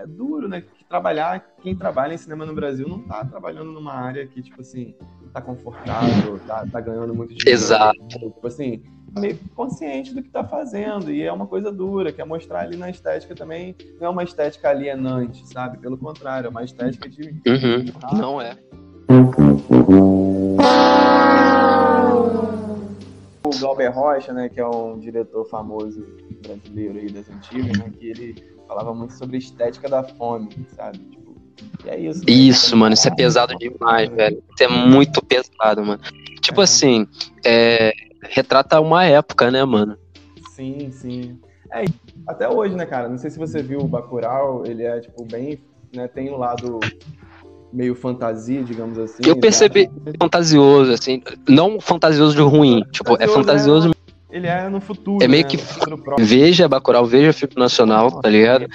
[0.02, 0.62] é duro, né?
[0.62, 4.60] Que Trabalhar, quem trabalha em cinema no Brasil não tá trabalhando numa área que, tipo
[4.60, 4.94] assim,
[5.34, 7.50] tá confortável, tá, tá ganhando muito dinheiro.
[7.50, 7.98] Exato.
[8.10, 8.84] Tipo assim,
[9.18, 11.12] meio consciente do que tá fazendo.
[11.12, 13.76] E é uma coisa dura, que é mostrar ali na estética também.
[14.00, 15.78] Não é uma estética alienante, sabe?
[15.78, 17.30] Pelo contrário, é uma estética de.
[17.46, 17.86] Uhum.
[18.18, 18.58] Não é.
[23.44, 26.06] O Glauber Rocha, né, que é um diretor famoso
[26.42, 31.00] brasileiro aí das antigas, né, que ele falava muito sobre a estética da fome, sabe?
[31.00, 31.36] Tipo,
[31.86, 32.20] e é isso.
[32.20, 32.26] né?
[32.32, 34.42] Isso, mano, isso é pesado demais, velho.
[34.54, 36.02] Isso é muito pesado, mano.
[36.42, 37.06] Tipo assim,
[37.46, 37.92] é,
[38.32, 39.98] retrata uma época, né, mano?
[40.56, 41.40] Sim, sim.
[41.74, 41.86] É,
[42.28, 43.08] até hoje, né, cara?
[43.08, 45.60] Não sei se você viu o Bacurau, ele é, tipo, bem,
[45.96, 46.80] né, tem um lado
[47.72, 49.24] meio fantasia, digamos assim.
[49.26, 49.90] Eu percebi
[50.20, 53.92] fantasioso, assim, não fantasioso de ruim, tipo, é fantasioso.
[54.30, 55.58] Ele é no futuro, É meio né, que.
[56.24, 58.66] Veja Bacurau, veja filme nacional, tá ligado?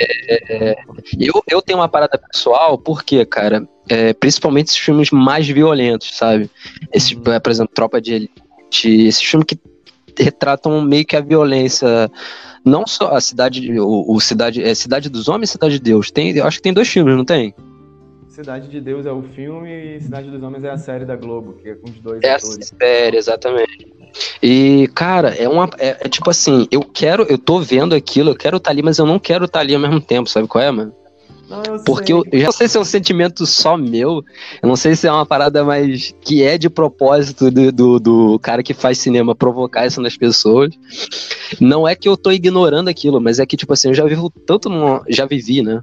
[0.00, 0.76] É, é,
[1.18, 6.50] eu, eu tenho uma parada pessoal, porque, cara, é, principalmente esses filmes mais violentos, sabe?
[6.90, 7.22] Esse, Uhum.
[7.22, 9.58] por exemplo, Tropa de Elite, esses filmes que
[10.18, 12.10] retratam meio que a violência,
[12.64, 16.10] não só a cidade, o, o cidade, é Cidade dos Homens e Cidade de Deus.
[16.10, 17.54] Tem, eu acho que tem dois filmes, não tem?
[18.28, 21.54] Cidade de Deus é o filme e Cidade dos Homens é a série da Globo,
[21.54, 22.72] que é com os dois É a atores.
[22.78, 23.92] série, exatamente.
[24.42, 25.68] E, cara, é uma.
[25.78, 28.98] É, é tipo assim, eu quero, eu tô vendo aquilo, eu quero estar ali, mas
[28.98, 30.94] eu não quero estar ali ao mesmo tempo, sabe qual é, mano?
[31.50, 34.22] Eu Porque eu, já não sei se é um sentimento só meu,
[34.62, 38.38] eu não sei se é uma parada mais que é de propósito do, do, do
[38.38, 40.74] cara que faz cinema provocar isso nas pessoas.
[41.58, 44.30] Não é que eu tô ignorando aquilo, mas é que, tipo assim, eu já vivo
[44.30, 45.80] tanto numa, já vivi, né?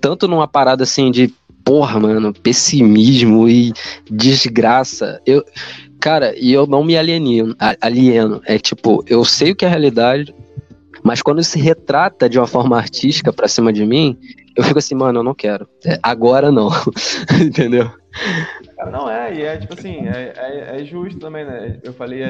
[0.00, 1.32] Tanto numa parada assim de
[1.64, 3.72] porra, mano, pessimismo e
[4.10, 5.20] desgraça.
[5.26, 5.44] Eu,
[6.00, 8.40] cara, e eu não me alieno, alieno.
[8.46, 10.34] É tipo, eu sei o que é a realidade,
[11.08, 14.18] mas quando se retrata de uma forma artística pra cima de mim,
[14.54, 15.66] eu fico assim, mano, eu não quero.
[15.82, 16.68] É, agora não.
[17.42, 17.90] Entendeu?
[18.92, 21.80] Não é, e é tipo assim, é, é, é justo também, né?
[21.82, 22.20] Eu falei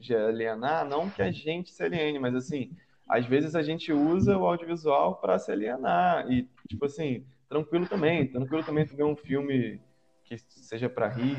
[0.00, 2.72] de alienar, não que a gente se aliene, mas assim,
[3.08, 6.28] às vezes a gente usa o audiovisual para se alienar.
[6.28, 9.80] E, tipo assim, tranquilo também, tranquilo também tu ver um filme
[10.40, 11.36] que seja para rir,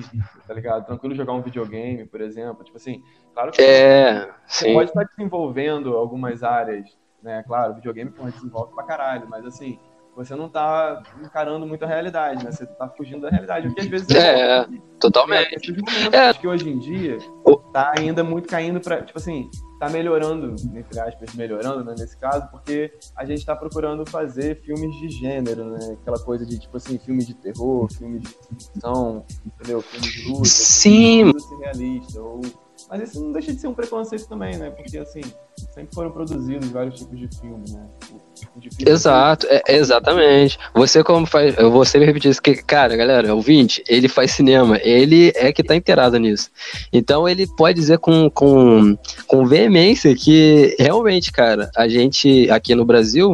[0.48, 0.86] tá ligado?
[0.86, 2.64] Tranquilo jogar um videogame, por exemplo.
[2.64, 3.04] Tipo assim,
[3.34, 4.74] claro que É, você sim.
[4.74, 7.44] pode estar desenvolvendo algumas áreas, né?
[7.48, 9.80] Claro, videogame pô, desenvolve pra caralho, mas assim,
[10.16, 12.52] você não tá encarando muito a realidade, né?
[12.52, 14.78] Você tá fugindo da realidade, o que às vezes É, bom.
[15.00, 15.72] totalmente.
[15.72, 16.30] Momentos, É.
[16.30, 17.18] Acho que hoje em dia
[17.72, 19.50] tá ainda muito caindo pra, tipo assim,
[19.80, 24.96] tá melhorando, entre aspas, melhorando, né, nesse caso, porque a gente tá procurando fazer filmes
[25.02, 25.98] de gênero, né?
[26.00, 29.82] Aquela coisa de, tipo assim, filme de terror, filme de ficção, entendeu?
[29.82, 30.46] Filme de luta.
[30.46, 31.32] Sim.
[31.32, 32.42] Tudo ser realista, ou...
[32.94, 34.70] Mas isso não deixa de ser um preconceito também, né?
[34.70, 35.22] Porque, assim,
[35.74, 37.84] sempre foram produzidos vários tipos de filmes, né?
[38.56, 40.60] O Exato, é, exatamente.
[40.76, 44.78] Você como faz, eu vou sempre repetir isso que, cara, galera, ouvinte, ele faz cinema,
[44.84, 46.52] ele é que tá inteirado nisso.
[46.92, 52.86] Então ele pode dizer com, com, com veemência que realmente, cara, a gente aqui no
[52.86, 53.34] Brasil,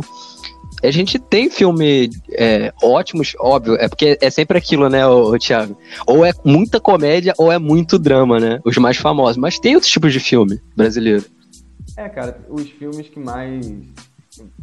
[0.88, 5.78] a gente tem filme é, ótimos, óbvio, é porque é sempre aquilo, né, o, Thiago?
[6.06, 8.60] Ou é muita comédia ou é muito drama, né?
[8.63, 9.38] Os mais famosos.
[9.38, 11.26] Mas tem outros tipos de filme brasileiro.
[11.98, 13.65] É, cara, os filmes que mais.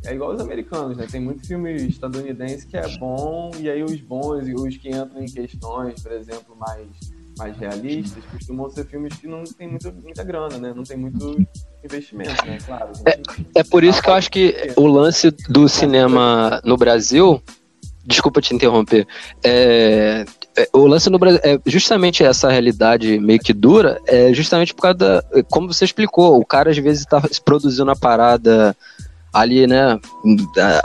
[0.07, 1.07] É igual os americanos, né?
[1.11, 5.23] Tem muito filme estadunidense que é bom, e aí os bons e os que entram
[5.23, 6.87] em questões, por exemplo, mais,
[7.39, 10.73] mais realistas, costumam ser filmes que não tem muita, muita grana, né?
[10.75, 11.37] Não tem muito
[11.85, 12.59] investimento, né?
[12.65, 12.91] Claro.
[13.05, 17.43] a gente- É por isso que eu acho que o lance do cinema no Brasil
[18.05, 19.07] desculpa te interromper.
[19.45, 20.25] É,
[20.57, 24.83] é, o lance no Brasil é justamente essa realidade meio que dura, é justamente por
[24.83, 25.23] causa da.
[25.51, 28.77] Como você explicou, o cara às vezes tá produzindo a parada
[29.37, 29.99] ali, né,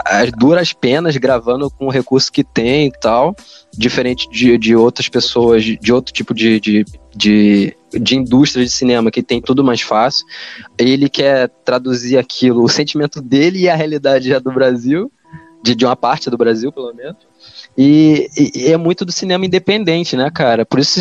[0.04, 3.34] as duras penas gravando com o recurso que tem e tal,
[3.72, 6.84] diferente de, de outras pessoas, de, outro tipo de, de,
[7.16, 10.26] de, de indústria de cinema que tem tudo mais fácil.
[10.78, 15.10] Ele quer traduzir aquilo, o sentimento dele e a realidade já do Brasil,
[15.62, 17.16] de, de uma parte do Brasil, pelo menos.
[17.76, 20.66] E, e, e, é muito do cinema independente, né, cara?
[20.66, 21.00] Por isso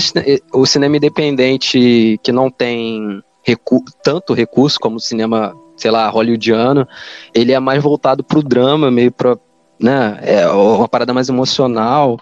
[0.53, 6.87] o cinema independente que não tem recu tanto recurso como o cinema sei lá, hollywoodiano,
[7.33, 9.35] ele é mais voltado pro drama, meio pra,
[9.79, 12.19] né, é uma parada mais emocional.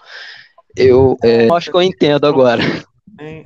[0.74, 2.62] Eu é, acho que eu entendo agora.
[3.18, 3.44] Tem,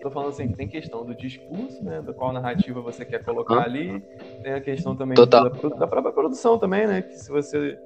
[0.00, 4.02] tô falando assim, tem questão do discurso, né, do qual narrativa você quer colocar ali,
[4.42, 7.78] tem a questão também da, da, própria produção também, né, que se você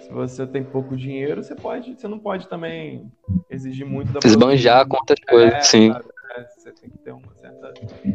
[0.00, 3.08] se você tem pouco dinheiro, você pode, você não pode também
[3.48, 5.92] exigir muito da Esbanjar com outras coisas, é, sim.
[5.92, 6.04] Sabe?
[6.36, 7.72] É, você tem que ter uma certa.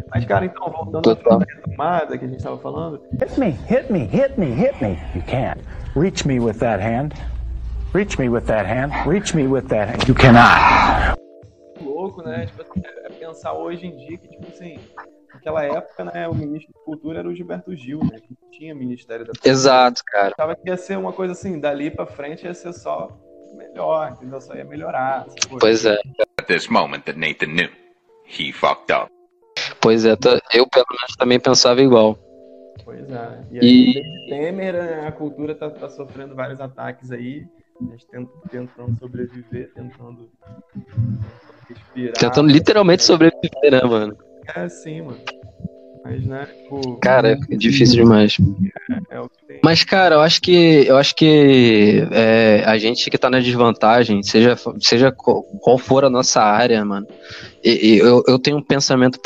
[0.09, 3.01] Mas, cara, então, voltando à tomada que a gente estava falando.
[3.19, 4.97] Hit me, hit me, hit me, hit me.
[5.13, 5.61] You can't.
[5.95, 7.13] Reach me with that hand.
[7.93, 8.93] Reach me with that hand.
[9.05, 10.07] Reach me with that hand.
[10.07, 11.19] You cannot.
[11.81, 12.45] Louco, né?
[12.45, 12.63] Tipo,
[13.03, 14.79] é pensar hoje em dia que, tipo assim,
[15.33, 18.17] naquela época, né, o ministro da Cultura era o Gilberto Gil, né?
[18.21, 19.51] Que tinha Ministério da Cultura.
[19.51, 20.33] Exato, cara.
[20.37, 23.09] Achava que ia ser uma coisa assim, dali pra frente ia ser só
[23.57, 24.39] melhor, entendeu?
[24.39, 25.25] Só ia melhorar.
[25.59, 25.97] Pois é.
[26.39, 27.84] At this moment that Nathan knew
[28.27, 29.11] he fucked up.
[29.81, 30.11] Pois é,
[30.53, 32.17] eu pelo menos também pensava igual.
[32.83, 33.43] Pois é.
[33.51, 34.29] E aí, e...
[34.29, 37.47] Temer, né, a cultura tá, tá, sofrendo vários ataques aí.
[37.81, 38.07] A gente
[38.49, 40.29] tentando sobreviver, tentando
[41.67, 42.13] respirar.
[42.13, 44.17] Tentando literalmente sobreviver, né, mano?
[44.55, 45.19] É, sim, mano.
[46.05, 48.37] Mas, né, tipo, Cara, é difícil demais.
[49.09, 53.27] É, é Mas, cara, eu acho que eu acho que é, a gente que tá
[53.27, 57.07] na desvantagem, seja, seja qual for a nossa área, mano,
[57.63, 59.19] e, eu, eu tenho um pensamento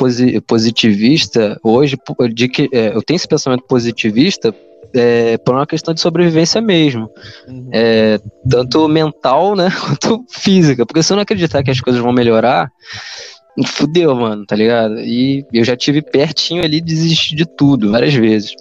[0.48, 1.98] positivista hoje,
[2.34, 4.56] de que é, eu tenho esse pensamento positivista
[4.94, 7.10] é, por uma questão de sobrevivência mesmo.
[7.46, 7.70] Uhum.
[7.74, 10.86] É, tanto mental, né, quanto física.
[10.86, 12.72] Porque se eu não acreditar que as coisas vão melhorar,
[13.66, 15.00] fudeu, mano, tá ligado?
[15.00, 18.56] E eu já tive pertinho ali de desistir de tudo, várias vezes.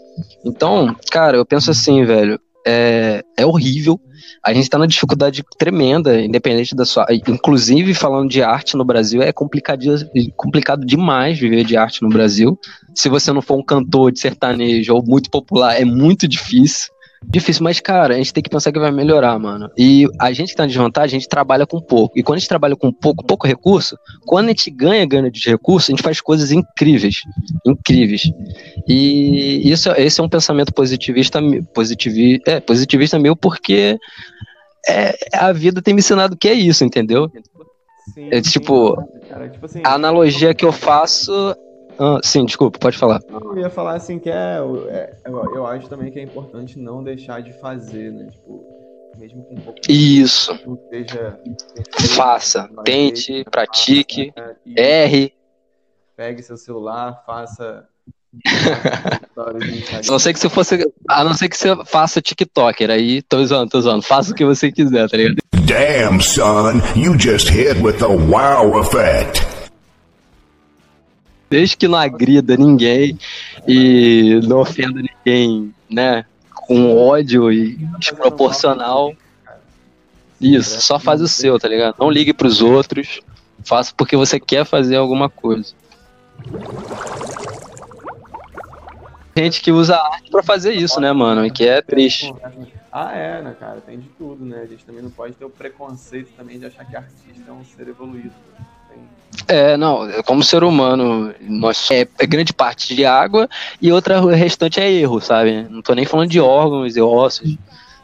[0.45, 4.01] Então, cara, eu penso assim, velho, é, é horrível.
[4.45, 7.07] A gente tá numa dificuldade tremenda, independente da sua.
[7.11, 9.83] Inclusive, falando de arte no Brasil, é complicado,
[10.37, 12.59] complicado demais viver de arte no Brasil.
[12.95, 16.91] Se você não for um cantor de sertanejo ou muito popular, é muito difícil.
[17.25, 19.69] Difícil, mas, cara, a gente tem que pensar que vai melhorar, mano.
[19.77, 22.19] E a gente que tá em desvantagem, a gente trabalha com pouco.
[22.19, 25.51] E quando a gente trabalha com pouco, pouco recurso, quando a gente ganha, ganha de
[25.51, 27.23] recurso, a gente faz coisas incríveis.
[27.67, 28.23] Incríveis.
[28.87, 31.41] E isso, esse é um pensamento positivista,
[31.75, 33.99] positivi, é, positivista meu, porque
[34.89, 37.31] é, a vida tem me ensinado que é isso, entendeu?
[38.15, 41.55] Sim, é, tipo, sim, cara, tipo assim, a analogia que eu faço
[41.99, 43.21] ah, sim, desculpa, pode falar.
[43.29, 44.59] Não, eu ia falar assim que é,
[44.89, 48.27] é, eu acho também que é importante não deixar de fazer, né?
[48.31, 48.65] Tipo,
[49.19, 50.57] mesmo com um pouco Isso.
[50.91, 51.39] Seja
[52.15, 54.75] faça, tente, pratique, faça, né?
[54.77, 55.35] R.
[56.17, 57.85] Pegue seu celular, faça
[59.37, 60.93] a não ser que você fosse.
[61.09, 64.03] A não ser que você faça TikToker, aí tô zoando, tô zoando.
[64.03, 65.39] Faça o que você quiser, tá ligado?
[65.67, 69.58] Damn, son, you just hit with the wow effect.
[71.51, 73.19] Desde que não agrida ninguém
[73.67, 76.25] e não ofenda ninguém, né?
[76.53, 79.15] Com ódio e desproporcional.
[80.41, 81.97] Isso, só faz o seu, tá ligado?
[81.99, 83.21] Não ligue pros outros.
[83.65, 85.75] Faça porque você quer fazer alguma coisa.
[89.37, 91.47] Gente que usa arte pra fazer isso, né, mano?
[91.47, 92.35] E que é triste.
[92.91, 93.81] Ah, é, né, cara?
[93.81, 94.63] Tem de tudo, né?
[94.63, 97.65] A gente também não pode ter o preconceito também de achar que artista é um
[97.65, 98.33] ser evoluído.
[99.47, 103.49] É, não, como ser humano, nós é, é, grande parte de água
[103.81, 105.67] e outra restante é erro, sabe?
[105.71, 107.57] Não tô nem falando de órgãos e ossos.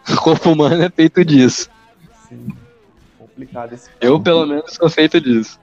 [0.09, 1.71] O corpo humano é feito disso.
[2.29, 2.49] Sim.
[3.19, 5.59] Complicado esse Eu, pelo menos, sou feito disso.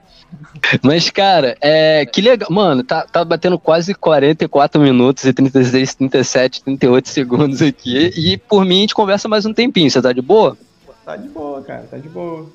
[0.82, 2.50] Mas, cara, é, que legal.
[2.50, 8.12] Mano, tá, tá batendo quase 44 minutos e 36, 37, 38 segundos aqui.
[8.16, 9.90] E por mim a gente conversa mais um tempinho.
[9.90, 10.56] Você tá de boa?
[11.04, 12.46] Tá de boa, cara, tá de boa.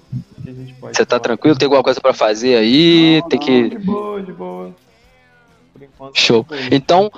[0.81, 1.57] Você tá tranquilo?
[1.57, 3.19] Tem alguma coisa pra fazer aí?
[3.21, 3.69] Não, Tem não, que.
[3.69, 4.75] De boa, de boa.
[5.75, 6.45] Enquanto, tá Show.
[6.71, 7.11] Então,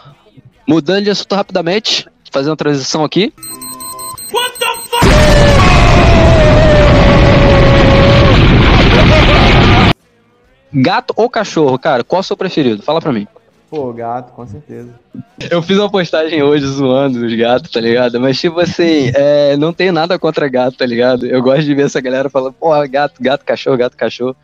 [0.67, 3.32] mudando de assunto rapidamente, fazendo uma transição aqui.
[4.34, 5.06] What the fuck?
[10.73, 12.04] Gato ou cachorro, cara?
[12.04, 12.82] Qual é o seu preferido?
[12.82, 13.27] Fala pra mim.
[13.70, 14.90] Pô, gato, com certeza.
[15.52, 18.20] Eu fiz uma postagem hoje zoando os gatos, tá ligado?
[18.20, 21.28] Mas, tipo assim, é, não tenho nada contra gato, tá ligado?
[21.28, 24.36] Eu gosto de ver essa galera falando, pô, gato, gato, cachorro, gato, cachorro.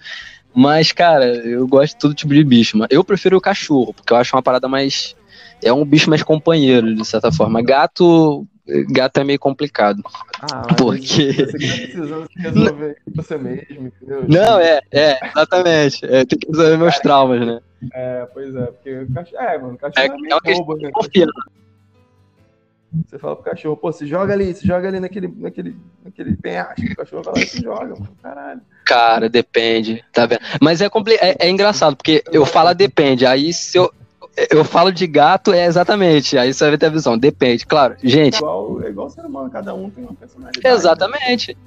[0.53, 2.87] Mas, cara, eu gosto de todo tipo de bicho, mano.
[2.91, 5.15] Eu prefiro o cachorro, porque eu acho uma parada mais.
[5.63, 7.63] É um bicho mais companheiro, de certa forma.
[7.63, 8.45] Gato.
[8.89, 10.01] Gato é meio complicado.
[10.39, 11.33] Ah, porque.
[11.33, 14.25] Você tá precisando resolver você mesmo, entendeu?
[14.27, 16.05] Não, é, é, exatamente.
[16.05, 17.59] É, tem que resolver meus traumas, né?
[17.93, 19.43] É, pois é, porque o cachorro.
[19.43, 20.91] É, mano, o cachorro é, é meio é bobo, né?
[20.91, 21.31] Confiança.
[23.07, 26.81] Você fala pro cachorro, pô, se joga ali, se joga ali naquele, naquele, naquele penhasco.
[26.81, 28.17] O cachorro vai lá e se joga, mano.
[28.21, 28.61] Caralho.
[28.85, 30.41] Cara, depende, tá vendo?
[30.61, 33.91] Mas é, compli é, é engraçado, porque eu falo depende, aí se eu.
[34.51, 36.37] Eu falo de gato, é exatamente.
[36.37, 37.17] Aí você vai ter a visão.
[37.17, 37.95] Depende, claro.
[38.03, 38.35] Gente.
[38.35, 40.67] É igual, é igual ser humano, cada um tem uma personalidade.
[40.67, 41.57] Exatamente.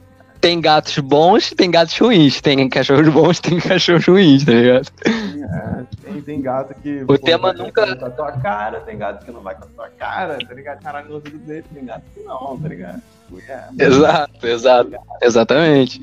[0.41, 2.41] Tem gatos bons, tem gatos ruins.
[2.41, 4.89] Tem cachorros bons, tem cachorros ruins, tá ligado?
[5.05, 7.03] É, tem, tem gato que.
[7.03, 9.65] O pô, tema vai nunca- com a tua cara, tem gato que não vai com
[9.65, 10.81] a tua cara, tá ligado?
[10.83, 13.03] Caralho, no ouvido dele, tem gato que não, tá ligado?
[13.49, 14.91] É, Exato, exato.
[15.23, 16.01] Exatamente.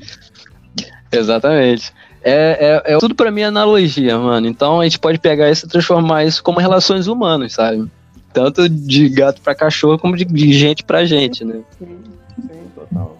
[1.10, 1.92] Exatamente.
[2.22, 4.46] É, é, é tudo pra mim é analogia, mano.
[4.46, 7.88] Então a gente pode pegar isso e transformar isso como relações humanas, sabe?
[8.32, 11.60] Tanto de gato pra cachorro, como de, de gente pra gente, né?
[11.78, 11.98] Sim,
[12.36, 13.16] sim, total.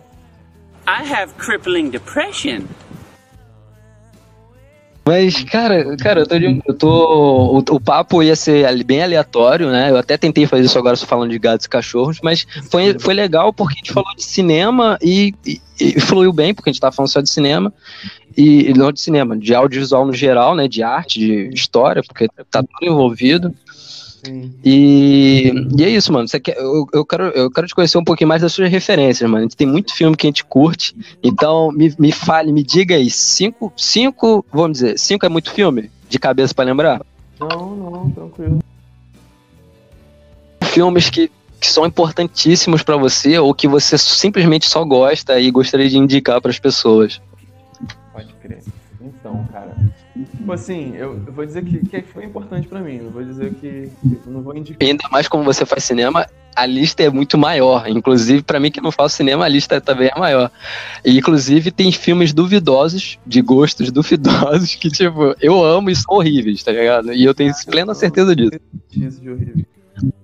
[0.87, 2.67] I have crippling depression.
[5.07, 9.91] Mas, cara, cara, eu tô, eu tô o, o papo ia ser bem aleatório, né?
[9.91, 13.15] Eu até tentei fazer isso agora só falando de gatos e cachorros, mas foi, foi
[13.15, 16.81] legal porque a gente falou de cinema e, e, e fluiu bem, porque a gente
[16.81, 17.73] tava falando só de cinema,
[18.37, 20.67] e não de cinema, de audiovisual no geral, né?
[20.67, 23.55] De arte, de história, porque tá tudo envolvido.
[24.27, 24.53] Sim.
[24.65, 26.27] E, e é isso, mano.
[26.27, 29.29] Você quer, eu, eu, quero, eu quero te conhecer um pouquinho mais das suas referências,
[29.31, 29.39] mano.
[29.39, 30.97] A gente tem muito filme que a gente curte.
[31.23, 35.91] Então, me, me fale, me diga aí, cinco, cinco, vamos dizer, cinco é muito filme?
[36.09, 37.01] De cabeça pra lembrar?
[37.39, 38.59] Não, não, tranquilo.
[40.65, 45.89] Filmes que, que são importantíssimos pra você ou que você simplesmente só gosta e gostaria
[45.89, 47.21] de indicar pras pessoas.
[48.13, 48.63] Pode crer.
[49.01, 49.77] Então, cara.
[50.25, 52.99] Tipo assim, eu, eu vou dizer que, que foi importante pra mim.
[52.99, 53.91] Não vou dizer que.
[54.05, 54.87] Eu não vou indicar.
[54.87, 57.87] Ainda mais como você faz cinema, a lista é muito maior.
[57.87, 60.51] Inclusive, pra mim que não faço cinema, a lista também é maior.
[61.05, 66.63] E, inclusive, tem filmes duvidosos, de gostos duvidosos, que, tipo, eu amo e são horríveis,
[66.63, 67.13] tá ligado?
[67.13, 68.59] E eu tenho plena certeza disso.
[68.93, 69.65] Isso de horrível.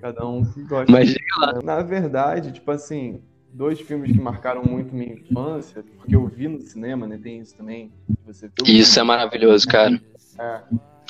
[0.01, 0.91] Cada um gosta.
[0.91, 1.61] Mas lá.
[1.63, 3.21] Na verdade, tipo assim,
[3.53, 7.19] dois filmes que marcaram muito minha infância, porque eu vi no cinema, né?
[7.23, 7.93] Tem isso também.
[8.27, 10.01] Você Isso é maravilhoso, cara.
[10.39, 10.61] É.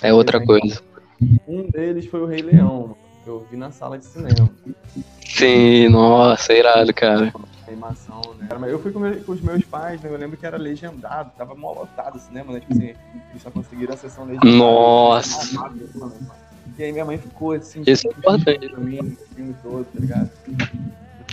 [0.02, 0.82] É outra coisa.
[1.46, 2.96] Um deles foi o Rei Leão.
[3.22, 4.50] que Eu vi na sala de cinema.
[5.24, 7.32] Sim, nossa, irado, cara.
[7.68, 8.46] Animação, né?
[8.48, 10.10] Cara, mas Eu fui com, com os meus pais, né?
[10.10, 12.60] Eu lembro que era legendado, tava mal lotado o cinema, né?
[12.60, 12.94] Tipo assim,
[13.30, 14.50] eles só conseguiram a sessão legendada.
[14.56, 15.72] Nossa.
[16.76, 18.68] E aí minha mãe ficou assim, Isso é importante.
[18.68, 20.30] pra mim, o filme todo, tá ligado?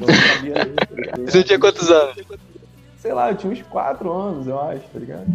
[0.06, 0.54] Sabia
[1.12, 1.18] tá?
[1.26, 2.16] Você tinha quantos anos?
[2.98, 5.28] Sei lá, eu tinha uns 4 anos, eu acho, tá ligado?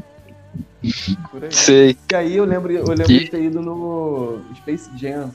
[1.30, 1.52] Por aí.
[1.52, 1.96] Sei.
[2.12, 5.30] E aí eu lembro, eu lembro de ter ido no Space Jam,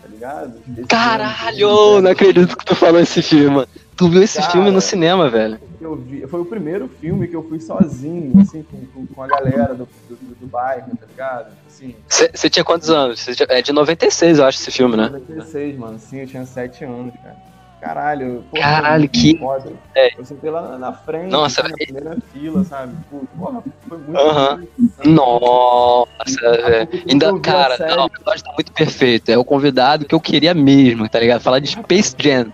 [0.00, 0.58] tá ligado?
[0.60, 3.68] Space Caralho, Jam, não acredito que tu falou esse filme, mano.
[3.96, 5.58] Tu viu esse Cara, filme no cinema, velho?
[5.80, 9.26] Eu vi, foi o primeiro filme que eu fui sozinho, assim, com, com, com a
[9.26, 11.50] galera do, do, do bairro, tá ligado?
[11.50, 13.22] Tipo Assim, Você tinha quantos anos?
[13.24, 15.10] Tinha- É de 96, eu acho, esse filme, né?
[15.10, 15.98] 96, mano.
[15.98, 17.36] Sim, eu tinha 7 anos, cara.
[17.84, 19.72] Caralho, porra, Caralho, que- Foda.
[19.94, 20.18] É.
[20.18, 22.94] Eu sentei lá na, frente, Nossa, na primeira fila, sabe?
[23.38, 24.60] Porra, foi muito Aham.
[24.78, 25.12] difícil.
[25.12, 26.88] Nossa, velho.
[27.10, 27.94] Ainda, cara, série.
[27.94, 29.28] não, o episódio tá muito perfeito.
[29.30, 31.42] É o convidado que eu queria mesmo, tá ligado?
[31.42, 32.50] Falar de Space Jam.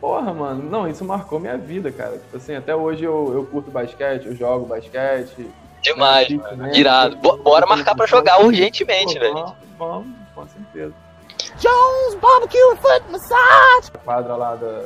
[0.00, 2.12] Porra, mano, não, isso marcou minha vida, cara.
[2.18, 5.48] Tipo assim, até hoje eu, eu curto basquete, eu jogo basquete.
[5.82, 6.56] Demais, eu mano.
[6.58, 6.72] né?
[6.76, 7.16] Irado.
[7.16, 9.34] Bo- Bora marcar pra jogar urgentemente, Pô, velho.
[9.34, 10.92] Vamos, vamos, com certeza.
[11.58, 13.90] Jones Barbecue Foot Massage.
[13.94, 14.82] A quadra lá da,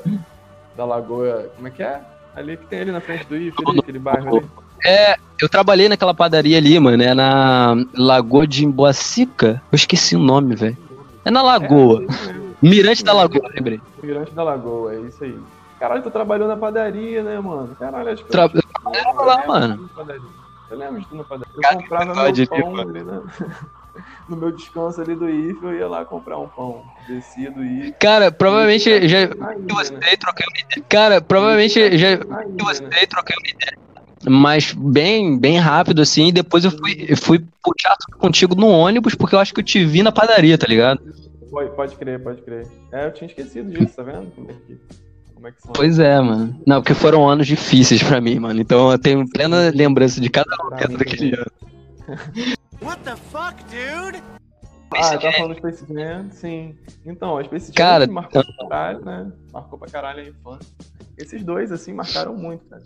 [0.76, 2.00] da Lagoa, como é que é?
[2.36, 4.46] Ali que tem ali na frente do IF, ali, aquele bairro ali.
[4.84, 7.02] É, eu trabalhei naquela padaria ali, mano.
[7.02, 9.60] É na Lagoa de Imboacica.
[9.72, 10.76] Eu esqueci o nome, velho.
[11.24, 12.04] É na Lagoa.
[12.62, 13.80] Mirante da Lagoa, lembrei.
[14.02, 15.38] Mirante da Lagoa, é isso aí.
[15.80, 17.74] Caralho, tu trabalhou na padaria, né, mano?
[17.78, 18.60] Caralho, acho que Tra- eu...
[18.60, 19.90] eu trabalhava lá, mano.
[20.70, 21.54] Eu lembro de tu na padaria.
[21.56, 23.30] Eu Cara, comprava que meu pão mano.
[24.28, 26.82] no meu descanso ali do IF, eu ia lá comprar um pão.
[27.06, 27.92] Descia do IF.
[28.00, 29.26] Cara, provavelmente já.
[29.26, 30.16] Você né?
[30.18, 30.86] troquei uma ideia.
[30.88, 32.16] Cara, provavelmente já.
[32.58, 33.06] Você né?
[33.08, 33.78] troquei uma ideia.
[34.28, 36.28] Mas bem, bem rápido assim.
[36.28, 39.64] E depois eu fui, eu fui puxar contigo no ônibus porque eu acho que eu
[39.64, 41.00] te vi na padaria, tá ligado?
[41.50, 42.66] Pode, pode crer, pode crer.
[42.92, 44.30] É, eu tinha esquecido disso, tá vendo?
[44.34, 44.78] Como é que,
[45.34, 46.60] como é que são Pois é, mano.
[46.66, 48.60] Não, porque foram anos difíceis pra mim, mano.
[48.60, 51.46] Então eu tenho plena lembrança de cada momento daquele ano.
[52.82, 54.22] What the fuck, dude?
[54.94, 56.74] Ah, tá falando do Space Jam, sim.
[57.04, 59.32] Então, a Space Jam Cara, marcou pra caralho, né?
[59.52, 60.72] Marcou pra caralho a infância.
[61.16, 62.82] Esses dois, assim, marcaram muito, cara.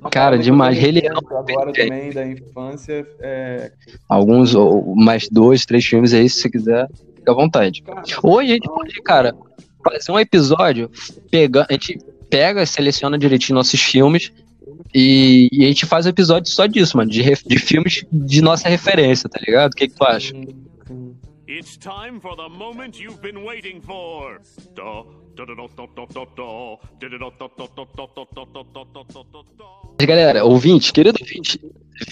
[0.00, 0.78] Uma Cara, demais.
[0.78, 3.72] Rei Agora também da infância é.
[4.08, 7.82] Alguns, ou mais dois, três filmes aí, se você quiser, fica à vontade.
[8.22, 9.34] Ou a gente pode, cara,
[9.84, 10.90] fazer um episódio,
[11.30, 11.98] pega, a gente
[12.30, 14.32] pega, seleciona direitinho nossos filmes
[14.94, 18.42] e, e a gente faz um episódio só disso, mano, de, ref, de filmes de
[18.42, 19.72] nossa referência, tá ligado?
[19.72, 20.34] O que, que tu acha?
[21.48, 24.40] It's time for the moment you've been waiting for.
[30.00, 31.60] Galera, ouvinte, querido ouvinte,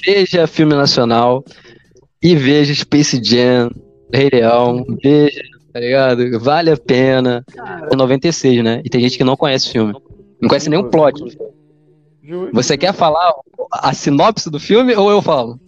[0.05, 1.45] veja filme nacional
[2.23, 3.71] e veja Space Jam,
[4.13, 5.43] Rei Leão, veja,
[5.73, 6.41] tá ligado?
[6.41, 7.45] Vale a pena.
[7.93, 8.81] É 96, né?
[8.85, 9.95] E tem gente que não conhece o filme.
[10.41, 11.21] Não conhece nenhum plot.
[12.27, 12.53] Justo.
[12.53, 13.33] Você quer falar
[13.71, 15.61] a sinopse do filme ou eu falo?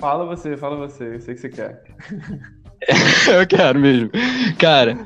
[0.00, 1.16] Fala você, fala você.
[1.16, 1.84] Eu sei que você quer.
[3.28, 4.10] eu quero mesmo.
[4.58, 4.96] Cara,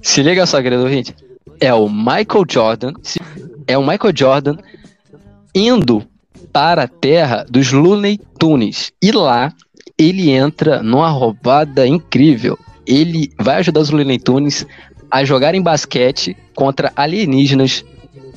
[0.00, 1.16] se liga só, querido ouvinte.
[1.58, 2.92] É o Michael Jordan.
[3.66, 4.56] É o Michael Jordan
[5.52, 6.06] indo
[6.52, 8.92] para a terra dos Looney Tunes.
[9.02, 9.52] E lá
[9.98, 12.56] ele entra numa roubada incrível.
[12.86, 14.64] Ele vai ajudar os Looney Tunes
[15.10, 17.84] a jogarem basquete contra alienígenas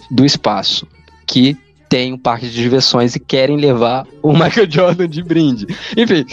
[0.09, 0.87] do espaço
[1.27, 1.57] que
[1.89, 5.65] tem um parque de diversões e querem levar o Michael Jordan de brinde.
[5.95, 6.25] Enfim.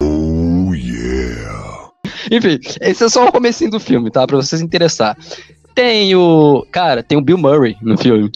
[0.00, 1.90] Oh, yeah.
[2.30, 4.26] Enfim, esse é só o comecinho do filme, tá?
[4.26, 5.16] Pra vocês se interessar.
[5.74, 6.64] Tem o.
[6.70, 8.30] Cara, tem o Bill Murray no filme.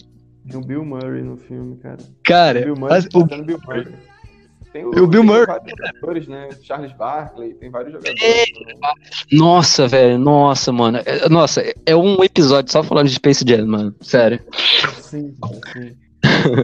[0.49, 1.97] Tem o Bill Murray no filme, cara.
[2.23, 3.87] Cara, o Bill Murray, mas tá o- Bill Murray.
[4.71, 5.45] Tem o Bill tem Murray.
[5.47, 6.49] vários jogadores, né?
[6.61, 8.21] Charles Barkley, tem vários jogadores.
[9.31, 10.99] Nossa, velho, nossa, mano.
[11.05, 13.95] É- Nossa, é um episódio só falando de Space Jam, mano.
[14.01, 14.39] Sério.
[15.01, 15.33] Sim,
[15.73, 15.95] sim.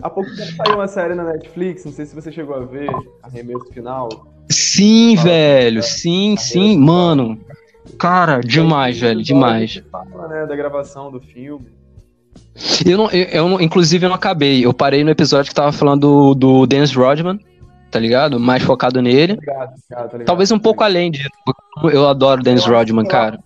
[0.04, 2.90] Há pouco tempo saiu uma série na Netflix, não sei se você chegou a ver,
[3.24, 4.10] Arremesso Final.
[4.50, 7.40] Sim, velho, sim, sim, mano.
[7.98, 9.82] Cara, demais, velho, demais.
[9.92, 11.66] Fala, né, da gravação do filme.
[12.86, 14.66] Eu, não, eu, eu não- inclusive, eu não acabei.
[14.66, 17.40] Eu parei no episódio que tava falando do, do Dennis Rodman,
[17.96, 18.38] tá ligado?
[18.38, 19.34] Mais focado nele.
[19.34, 20.26] Obrigado, cara, tá ligado?
[20.28, 21.30] Talvez um pouco além disso.
[21.94, 23.40] Eu adoro o Dennis Rodman, cara.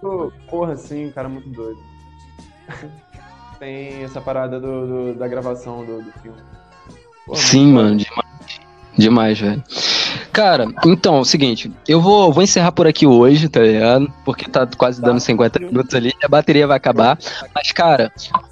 [0.49, 1.77] Porra, sim, um cara muito doido.
[3.59, 6.37] Tem essa parada do, do- da gravação do, do filme.
[7.27, 8.29] Porra, Sim, mano, demais.
[8.97, 9.63] Demais, velho.
[10.31, 14.11] Cara, então, é o seguinte, eu vou, vou encerrar por aqui hoje, tá ligado?
[14.23, 17.17] Porque tá quase dando 50 minutos ali, a bateria vai acabar.
[17.53, 18.11] Mas, cara,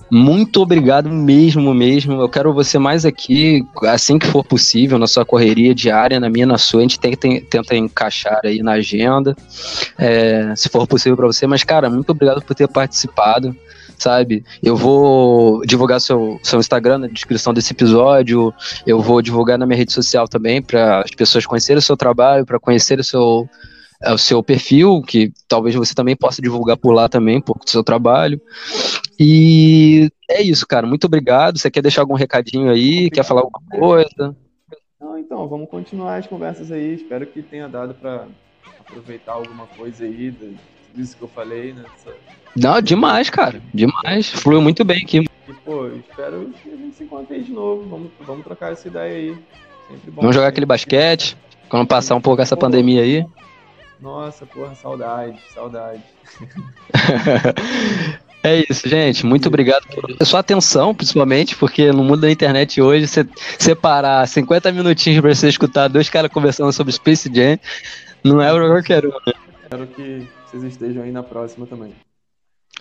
[0.09, 2.13] muito obrigado mesmo, mesmo.
[2.21, 6.45] Eu quero você mais aqui, assim que for possível, na sua correria diária, na minha,
[6.45, 6.79] na sua.
[6.79, 9.35] A gente tem- tenta encaixar aí na agenda,
[9.97, 11.45] é, se for possível pra você.
[11.47, 13.55] Mas, cara, muito obrigado por ter participado
[13.97, 14.43] sabe?
[14.61, 18.53] Eu vou divulgar seu, seu Instagram na descrição desse episódio,
[18.85, 22.45] eu vou divulgar na minha rede social também para as pessoas conhecerem o seu trabalho,
[22.45, 23.49] para conhecer o seu,
[24.01, 27.65] é, o seu perfil, que talvez você também possa divulgar por lá também um pouco
[27.65, 28.39] do seu trabalho.
[29.19, 30.85] E é isso, cara.
[30.85, 31.57] Muito obrigado.
[31.57, 33.09] Você quer deixar algum recadinho aí?
[33.09, 34.35] Quer falar alguma coisa?
[34.99, 36.93] Não, então, vamos continuar as conversas aí.
[36.93, 38.27] Espero que tenha dado pra
[38.79, 40.31] aproveitar alguma coisa aí
[40.91, 41.83] tudo isso que eu falei, né?
[41.95, 42.15] Essa-
[42.55, 43.61] Não, demais, cara.
[43.73, 44.29] Demais.
[44.29, 45.19] Fluiu muito bem aqui.
[45.47, 47.87] E, pô, espero que a gente se encontre aí de novo.
[47.89, 49.37] Vamos, vamos trocar essa ideia aí.
[49.89, 50.21] Sempre bom.
[50.21, 51.37] Vamos jogar aquele basquete.
[51.69, 53.25] Quando passar um pouco essa pandemia aí.
[53.99, 56.01] Nossa, porra, saudade, saudade.
[58.43, 59.25] É isso, gente.
[59.25, 63.27] Muito obrigado por sua atenção, principalmente, porque no mundo da internet hoje, você
[63.57, 67.59] separar 50 minutinhos pra você escutar dois caras conversando sobre Space Jam
[68.23, 69.33] não é pra qualquer um, né?
[69.67, 71.93] Espero que vocês estejam aí na próxima também.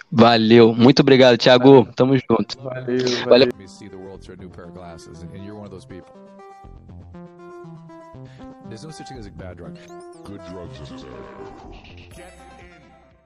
[0.09, 0.73] Valeu.
[0.73, 1.85] Muito obrigado, Thiago.
[1.97, 2.63] Tamo junto.
[2.63, 3.49] Valeu, Valeu.
[3.49, 3.49] valeu.